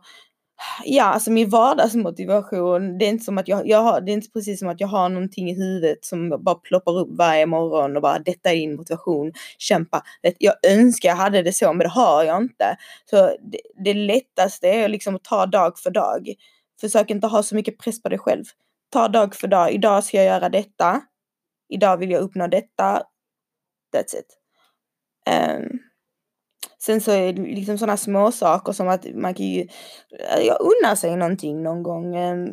[0.84, 4.30] ja, alltså min vardagsmotivation, det är inte som att jag, jag har, det är inte
[4.30, 8.02] precis som att jag har någonting i huvudet som bara ploppar upp varje morgon och
[8.02, 10.02] bara detta är din motivation, kämpa.
[10.38, 12.76] Jag önskar jag hade det så, men det har jag inte.
[13.10, 16.34] Så det, det lättaste är liksom att ta dag för dag.
[16.80, 18.44] Försök inte ha så mycket press på dig själv.
[18.92, 19.72] Ta dag för dag.
[19.72, 21.00] Idag ska jag göra detta.
[21.68, 23.02] Idag vill jag uppnå detta.
[23.94, 24.38] That's it.
[25.30, 25.91] Um,
[26.84, 30.60] sen så är det liksom sådana små saker som att man kan ju, eh, jag
[30.60, 32.16] unnar sig någonting någon gång.
[32.16, 32.48] Ehm,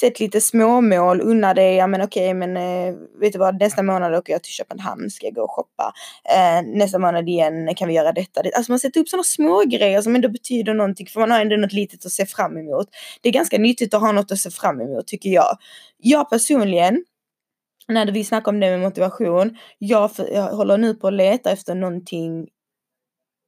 [0.00, 4.14] sätt lite småmål, unna dig, ja men okej men eh, vet du vad nästa månad
[4.14, 5.92] åker jag till Köpenhamn, ska jag gå och shoppa.
[6.34, 8.42] Eh, nästa månad igen kan vi göra detta.
[8.56, 11.56] Alltså man sätter upp sådana små grejer som ändå betyder någonting för man har ändå
[11.56, 12.88] något litet att se fram emot.
[13.20, 15.58] Det är ganska nyttigt att ha något att se fram emot tycker jag.
[15.98, 17.04] Jag personligen
[17.88, 21.74] när vi snackar om det med motivation, jag, jag håller nu på att leta efter
[21.74, 22.46] någonting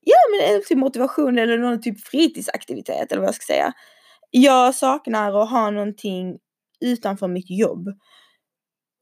[0.09, 3.72] Ja men typ motivation eller någon typ fritidsaktivitet eller vad jag ska säga.
[4.30, 6.38] Jag saknar att ha någonting
[6.80, 7.88] utanför mitt jobb.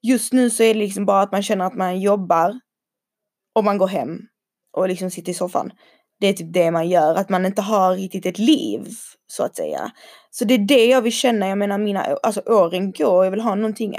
[0.02, 2.60] Just nu så är det liksom bara att man känner att man jobbar
[3.54, 4.18] och man går hem
[4.76, 5.70] och liksom sitter i soffan.
[6.20, 8.88] Det är typ det man gör, att man inte har riktigt ett liv
[9.26, 9.90] så att säga.
[10.30, 13.40] Så det är det jag vill känna, jag menar mina alltså, åren går, jag vill
[13.40, 13.94] ha någonting.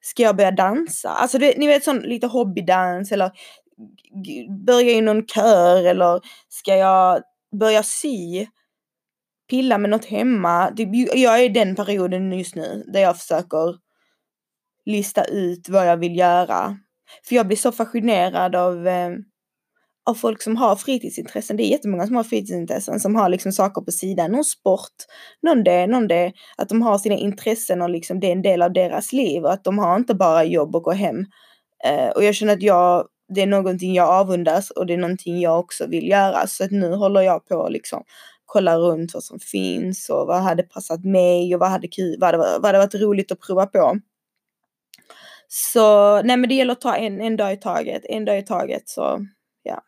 [0.00, 1.08] Ska jag börja dansa?
[1.08, 3.30] Alltså det, ni vet sån lite hobbydans eller
[4.66, 7.22] börja i någon kör eller ska jag
[7.52, 8.46] börja sy?
[9.50, 10.72] pilla med något hemma.
[11.14, 13.76] Jag är i den perioden just nu där jag försöker
[14.84, 16.78] lista ut vad jag vill göra.
[17.28, 19.10] För jag blir så fascinerad av, eh,
[20.06, 21.56] av folk som har fritidsintressen.
[21.56, 24.32] Det är jättemånga som har fritidsintressen som har liksom saker på sidan.
[24.32, 24.94] Någon sport,
[25.42, 26.32] någon det, någon det.
[26.56, 29.44] Att de har sina intressen och liksom det är en del av deras liv.
[29.44, 31.26] Och att de har inte bara jobb och gå hem.
[31.84, 35.40] Eh, och jag känner att jag, det är någonting jag avundas och det är någonting
[35.40, 36.46] jag också vill göra.
[36.46, 38.04] Så att nu håller jag på liksom
[38.44, 42.38] kolla runt vad som finns och vad hade passat mig och vad hade, vad hade,
[42.38, 43.98] vad hade varit roligt att prova på.
[45.48, 48.42] Så nej men det gäller att ta en, en dag i taget, en dag i
[48.42, 49.26] taget så
[49.62, 49.82] ja.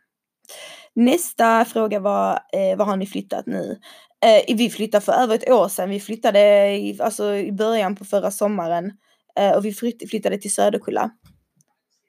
[0.95, 3.81] Nästa fråga var, eh, var har ni flyttat nu?
[4.25, 8.05] Eh, vi flyttade för över ett år sedan, vi flyttade i, alltså, i början på
[8.05, 8.93] förra sommaren
[9.39, 9.73] eh, och vi
[10.11, 11.11] flyttade till Söderkulla.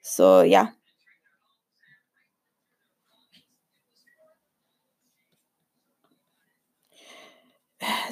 [0.02, 0.66] Så ja,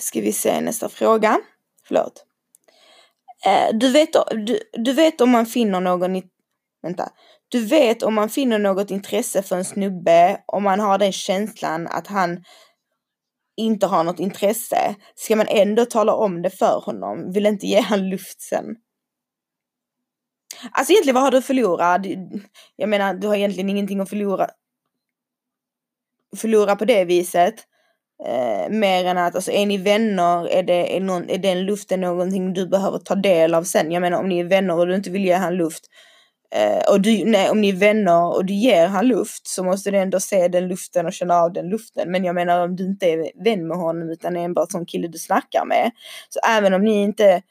[0.01, 1.41] ska vi se nästa fråga.
[1.85, 2.25] Förlåt.
[3.47, 6.23] Eh, du vet, du, du vet om man finner någon i,
[6.83, 7.09] vänta.
[7.49, 11.87] Du vet om man finner något intresse för en snubbe om man har den känslan
[11.87, 12.45] att han
[13.57, 14.95] inte har något intresse.
[15.15, 17.33] Ska man ändå tala om det för honom?
[17.33, 18.77] Vill inte ge han luft sen?
[20.71, 22.03] Alltså egentligen vad har du att förlora?
[22.77, 24.51] Jag menar du har egentligen ingenting att förlora.
[26.37, 27.55] Förlora på det viset.
[28.27, 32.01] Eh, mer än att, alltså är ni vänner, är, det, är, någon, är den luften
[32.01, 33.93] någonting du behöver ta del av sen?
[33.93, 35.85] Jag menar om ni är vänner och du inte vill ge han luft,
[36.55, 39.91] eh, och du, nej, om ni är vänner och du ger han luft så måste
[39.91, 42.11] du ändå se den luften och känna av den luften.
[42.11, 45.09] Men jag menar om du inte är vän med honom utan är enbart som kille
[45.09, 45.91] du snackar med.
[46.29, 47.43] Så även om ni inte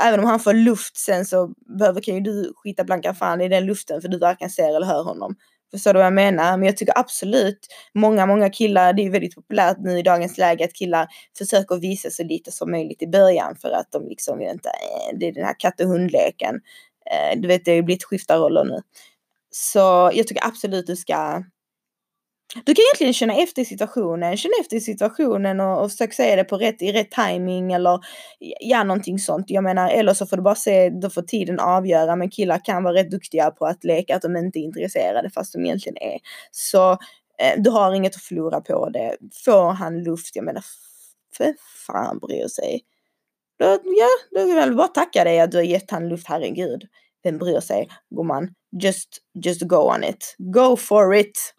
[0.00, 3.48] Även om han får luft sen så behöver kan ju du skita blanka fan i
[3.48, 5.36] den luften för du varken ser eller hör honom.
[5.70, 6.56] Förstår du vad jag menar?
[6.56, 7.58] Men jag tycker absolut
[7.94, 11.06] många, många killar, det är väldigt populärt nu i dagens läge att killar
[11.38, 15.28] försöker visa så lite som möjligt i början för att de liksom inte, äh, det
[15.28, 16.60] är den här katt och hundleken.
[17.10, 18.82] Eh, du vet, det har ju blivit skiftarroller nu.
[19.50, 21.44] Så jag tycker absolut du ska
[22.54, 26.56] du kan egentligen känna efter situationen, känna efter situationen och, och försöka säga det på
[26.56, 28.00] rätt, i rätt timing eller
[28.60, 29.44] ja, någonting sånt.
[29.48, 32.82] Jag menar, eller så får du bara se, då får tiden avgöra, men killar kan
[32.82, 36.18] vara rätt duktiga på att leka att de inte är intresserade fast de egentligen är.
[36.50, 39.16] Så eh, du har inget att förlora på det.
[39.44, 40.64] Får han luft, jag menar,
[41.36, 41.54] för
[41.86, 42.80] fan bryr sig.
[43.58, 46.84] Då, ja, då vill jag bara tacka dig att du har gett han luft, herregud.
[47.22, 48.48] Vem bryr sig, gumman?
[48.82, 49.08] Just,
[49.44, 50.36] just go on it.
[50.38, 51.54] Go for it!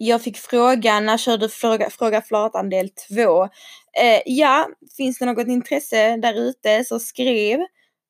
[0.00, 3.44] Jag fick frågan, när körde Fråga, fråga Flatan del 2?
[3.44, 7.58] Eh, ja, finns det något intresse där ute så skriv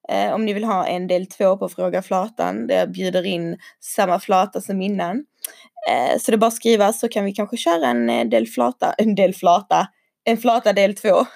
[0.08, 3.58] eh, om ni vill ha en del 2 på Fråga Flatan där jag bjuder in
[3.80, 5.24] samma flata som innan.
[5.90, 8.46] Eh, så det är bara att skriva så kan vi kanske köra en eh, del
[8.46, 9.88] flata, en del flata,
[10.24, 11.08] en flata del 2.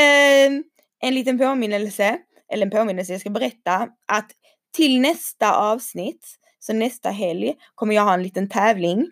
[0.00, 0.64] Ehm,
[1.02, 2.18] en liten påminnelse,
[2.52, 4.30] eller en påminnelse, jag ska berätta att
[4.76, 9.10] till nästa avsnitt så nästa helg kommer jag ha en liten tävling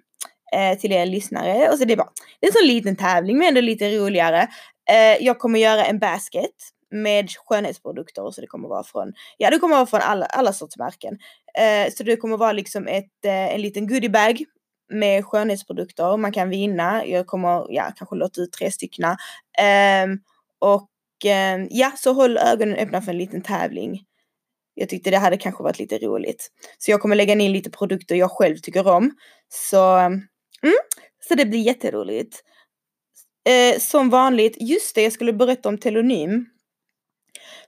[0.53, 1.71] eh, till er lyssnare.
[1.71, 4.49] Och så det är bara, det är en sån liten tävling men ändå lite roligare.
[4.91, 6.55] Eh, jag kommer göra en basket
[6.91, 10.79] med skönhetsprodukter så det kommer vara från, ja det kommer vara från alla, alla sorts
[10.79, 11.19] märken.
[11.59, 14.45] Eh, så det kommer vara liksom ett, eh, en liten goodiebag
[14.93, 17.07] med skönhetsprodukter man kan vinna.
[17.07, 19.17] Jag kommer, ja kanske låta ut tre stycken.
[19.59, 20.19] Ehm,
[20.59, 20.91] och
[21.25, 24.05] ehm, ja, så håll ögonen öppna för en liten tävling.
[24.79, 26.51] Jag tyckte det hade kanske varit lite roligt.
[26.79, 29.11] Så jag kommer lägga in lite produkter jag själv tycker om.
[29.49, 30.77] Så, mm,
[31.29, 32.43] så det blir jätteroligt.
[33.49, 36.47] Eh, som vanligt, just det, jag skulle berätta om telonym.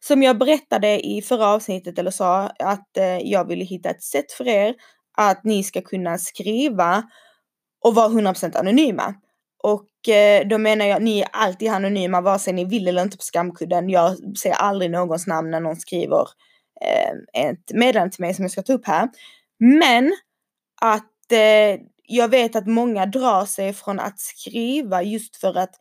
[0.00, 4.32] Som jag berättade i förra avsnittet eller sa att eh, jag ville hitta ett sätt
[4.32, 4.74] för er
[5.16, 7.02] att ni ska kunna skriva
[7.84, 9.14] och vara 100% anonyma.
[9.62, 13.16] Och eh, då menar jag, ni är alltid anonyma vare sig ni vill eller inte
[13.16, 13.90] på skamkudden.
[13.90, 16.26] Jag ser aldrig någons namn när någon skriver eh,
[16.84, 19.08] Eh, ett meddelande till mig som jag ska ta upp här.
[19.58, 20.12] Men
[20.82, 25.74] att eh, jag vet att många drar sig från att skriva just för att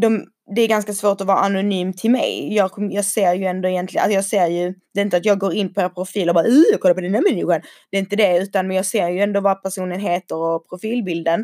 [0.00, 0.26] de,
[0.56, 2.54] det är ganska svårt att vara anonym till mig.
[2.54, 5.38] Jag, jag ser ju ändå egentligen, alltså jag ser ju, det är inte att jag
[5.38, 7.60] går in på er profil och bara uh, kolla på den här människan.
[7.90, 11.40] Det är inte det, utan men jag ser ju ändå vad personen heter och profilbilden.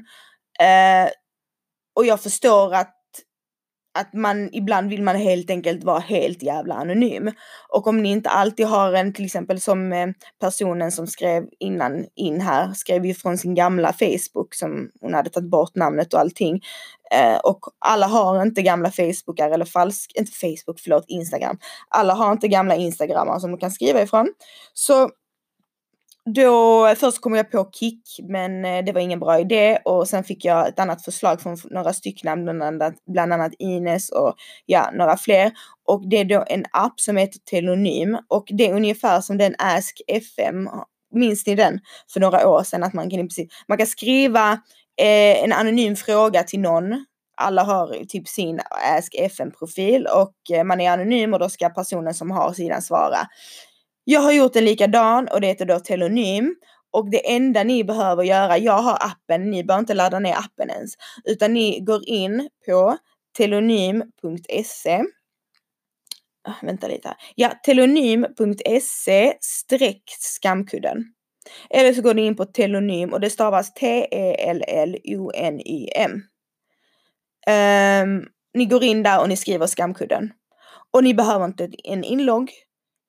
[0.61, 1.11] Eh,
[1.94, 2.95] och jag förstår att
[4.01, 7.30] att man ibland vill man helt enkelt vara helt jävla anonym.
[7.68, 10.07] Och om ni inte alltid har en, till exempel som eh,
[10.40, 15.30] personen som skrev innan in här, skrev ju från sin gamla Facebook som hon hade
[15.30, 16.61] tagit bort namnet och allting.
[17.14, 21.59] Eh, och alla har inte gamla Facebookar eller falsk, inte Facebook, förlåt, Instagram.
[21.88, 24.28] Alla har inte gamla Instagrammar som de kan skriva ifrån.
[24.72, 25.11] Så
[26.35, 30.24] då, först kom jag på Kik, men eh, det var ingen bra idé och sen
[30.24, 34.35] fick jag ett annat förslag från några stycken, bland annat, bland annat Ines och
[34.66, 35.53] ja, några fler.
[35.85, 39.55] Och det är då en app som heter Telonym och det är ungefär som den
[39.59, 40.68] Ask FM.
[41.14, 41.81] Minns ni den
[42.12, 42.83] för några år sedan?
[42.83, 43.29] Att man kan,
[43.68, 44.53] man kan skriva
[45.01, 47.05] eh, en anonym fråga till någon
[47.37, 48.61] alla har typ sin
[48.99, 53.18] Ask FM-profil och eh, man är anonym och då ska personen som har sidan svara.
[54.09, 56.57] Jag har gjort en likadan och det heter då Telonym.
[56.90, 60.70] Och det enda ni behöver göra, jag har appen, ni behöver inte ladda ner appen
[60.70, 60.94] ens.
[61.24, 62.96] Utan ni går in på
[63.36, 65.04] telonym.se
[66.48, 67.16] ah, Vänta lite här.
[67.34, 71.04] Ja, telonym.se streck skamkudden.
[71.70, 74.12] Eller så går ni in på telonym och det stavas T-E-L-L-O-N-Y-M.
[76.12, 76.22] Um,
[77.46, 80.32] ehm, ni går in där och ni skriver skamkudden.
[80.90, 82.50] Och ni behöver inte en inlogg.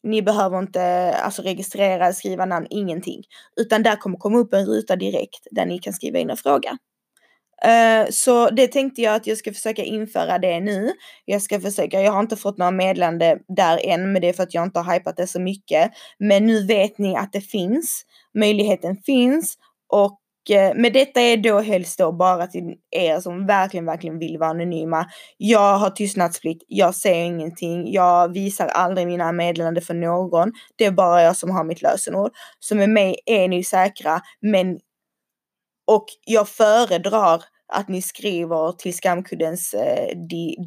[0.07, 3.23] Ni behöver inte alltså, registrera, skriva namn, ingenting.
[3.59, 6.77] Utan där kommer komma upp en ruta direkt där ni kan skriva in en fråga.
[7.65, 10.91] Uh, så det tänkte jag att jag ska försöka införa det nu.
[11.25, 14.43] Jag ska försöka, jag har inte fått några meddelande där än, men det är för
[14.43, 15.91] att jag inte har hypat det så mycket.
[16.19, 19.57] Men nu vet ni att det finns, möjligheten finns
[19.93, 24.37] och Eh, med detta är då helst då bara till er som verkligen, verkligen vill
[24.37, 25.05] vara anonyma.
[25.37, 30.51] Jag har tystnadsplikt, jag säger ingenting, jag visar aldrig mina meddelanden för någon.
[30.75, 32.31] Det är bara jag som har mitt lösenord.
[32.59, 34.79] Så med mig är ni säkra, men
[35.87, 37.43] och jag föredrar
[37.73, 40.17] att ni skriver till skamkuddens eh,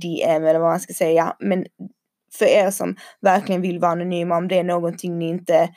[0.00, 1.36] DM eller vad man ska säga.
[1.38, 1.66] Men
[2.38, 5.68] för er som verkligen vill vara anonyma, om det är någonting ni inte,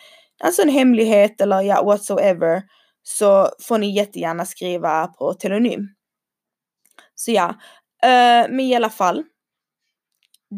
[0.43, 2.61] alltså en hemlighet eller ja, whatsoever
[3.03, 5.87] så får ni jättegärna skriva på telonym.
[7.15, 7.49] Så ja,
[8.03, 9.23] eh, men i alla fall.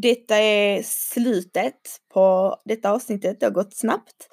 [0.01, 1.81] Detta är slutet
[2.13, 3.39] på detta avsnittet.
[3.39, 4.27] Det har gått snabbt.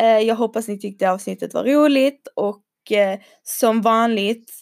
[0.00, 4.52] Eh, jag hoppas ni tyckte avsnittet var roligt och eh, som vanligt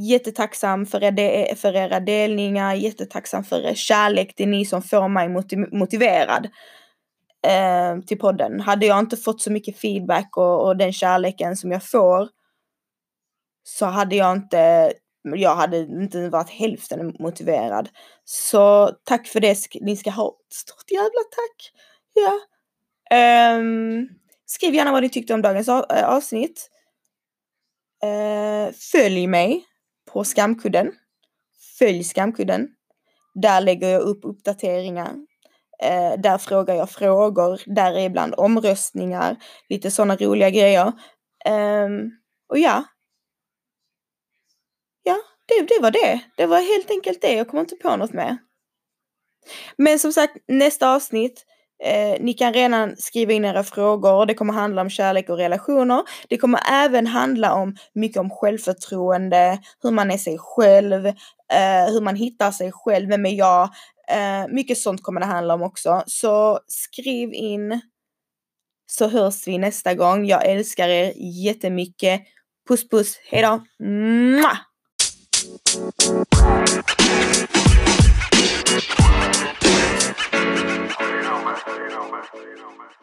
[0.00, 4.34] jättetacksam för, er, för era delningar, jättetacksam för er kärlek.
[4.36, 5.28] Det är ni som får mig
[5.72, 6.48] motiverad
[7.42, 8.60] eh, till podden.
[8.60, 12.28] Hade jag inte fått så mycket feedback och, och, den kärleken som jag får
[13.64, 17.88] så hade jag inte, jag hade inte varit hälften motiverad.
[18.24, 21.72] Så tack för det, ni ska ha ett stort jävla tack.
[22.12, 22.40] Ja.
[23.56, 24.08] Um,
[24.46, 26.70] skriv gärna vad ni tyckte om dagens eh, avsnitt.
[28.04, 29.64] Uh, följ mig
[30.12, 30.92] på Skamkudden.
[31.78, 32.68] Följ Skamkudden.
[33.34, 35.12] Där lägger jag upp uppdateringar
[35.82, 39.36] Eh, där frågar jag frågor, där är ibland omröstningar,
[39.68, 40.92] lite sådana roliga grejer.
[41.44, 41.88] Eh,
[42.48, 42.84] och ja.
[45.02, 45.16] Ja,
[45.46, 46.20] det, det var det.
[46.36, 47.32] Det var helt enkelt det.
[47.32, 48.38] Jag kommer inte på något mer.
[49.76, 51.44] Men som sagt, nästa avsnitt
[51.84, 54.26] Eh, ni kan redan skriva in era frågor.
[54.26, 56.02] Det kommer handla om kärlek och relationer.
[56.28, 62.00] Det kommer även handla om mycket om självförtroende, hur man är sig själv, eh, hur
[62.00, 63.68] man hittar sig själv, vem är jag?
[64.12, 66.02] Eh, mycket sånt kommer det handla om också.
[66.06, 67.80] Så skriv in
[68.86, 70.26] så hörs vi nästa gång.
[70.26, 71.12] Jag älskar er
[71.44, 72.22] jättemycket.
[72.68, 73.64] Puss puss, hejdå!
[73.78, 74.58] Mwah!
[81.12, 81.56] you know, man.
[81.66, 82.24] You know, man.
[82.34, 83.01] You know, man.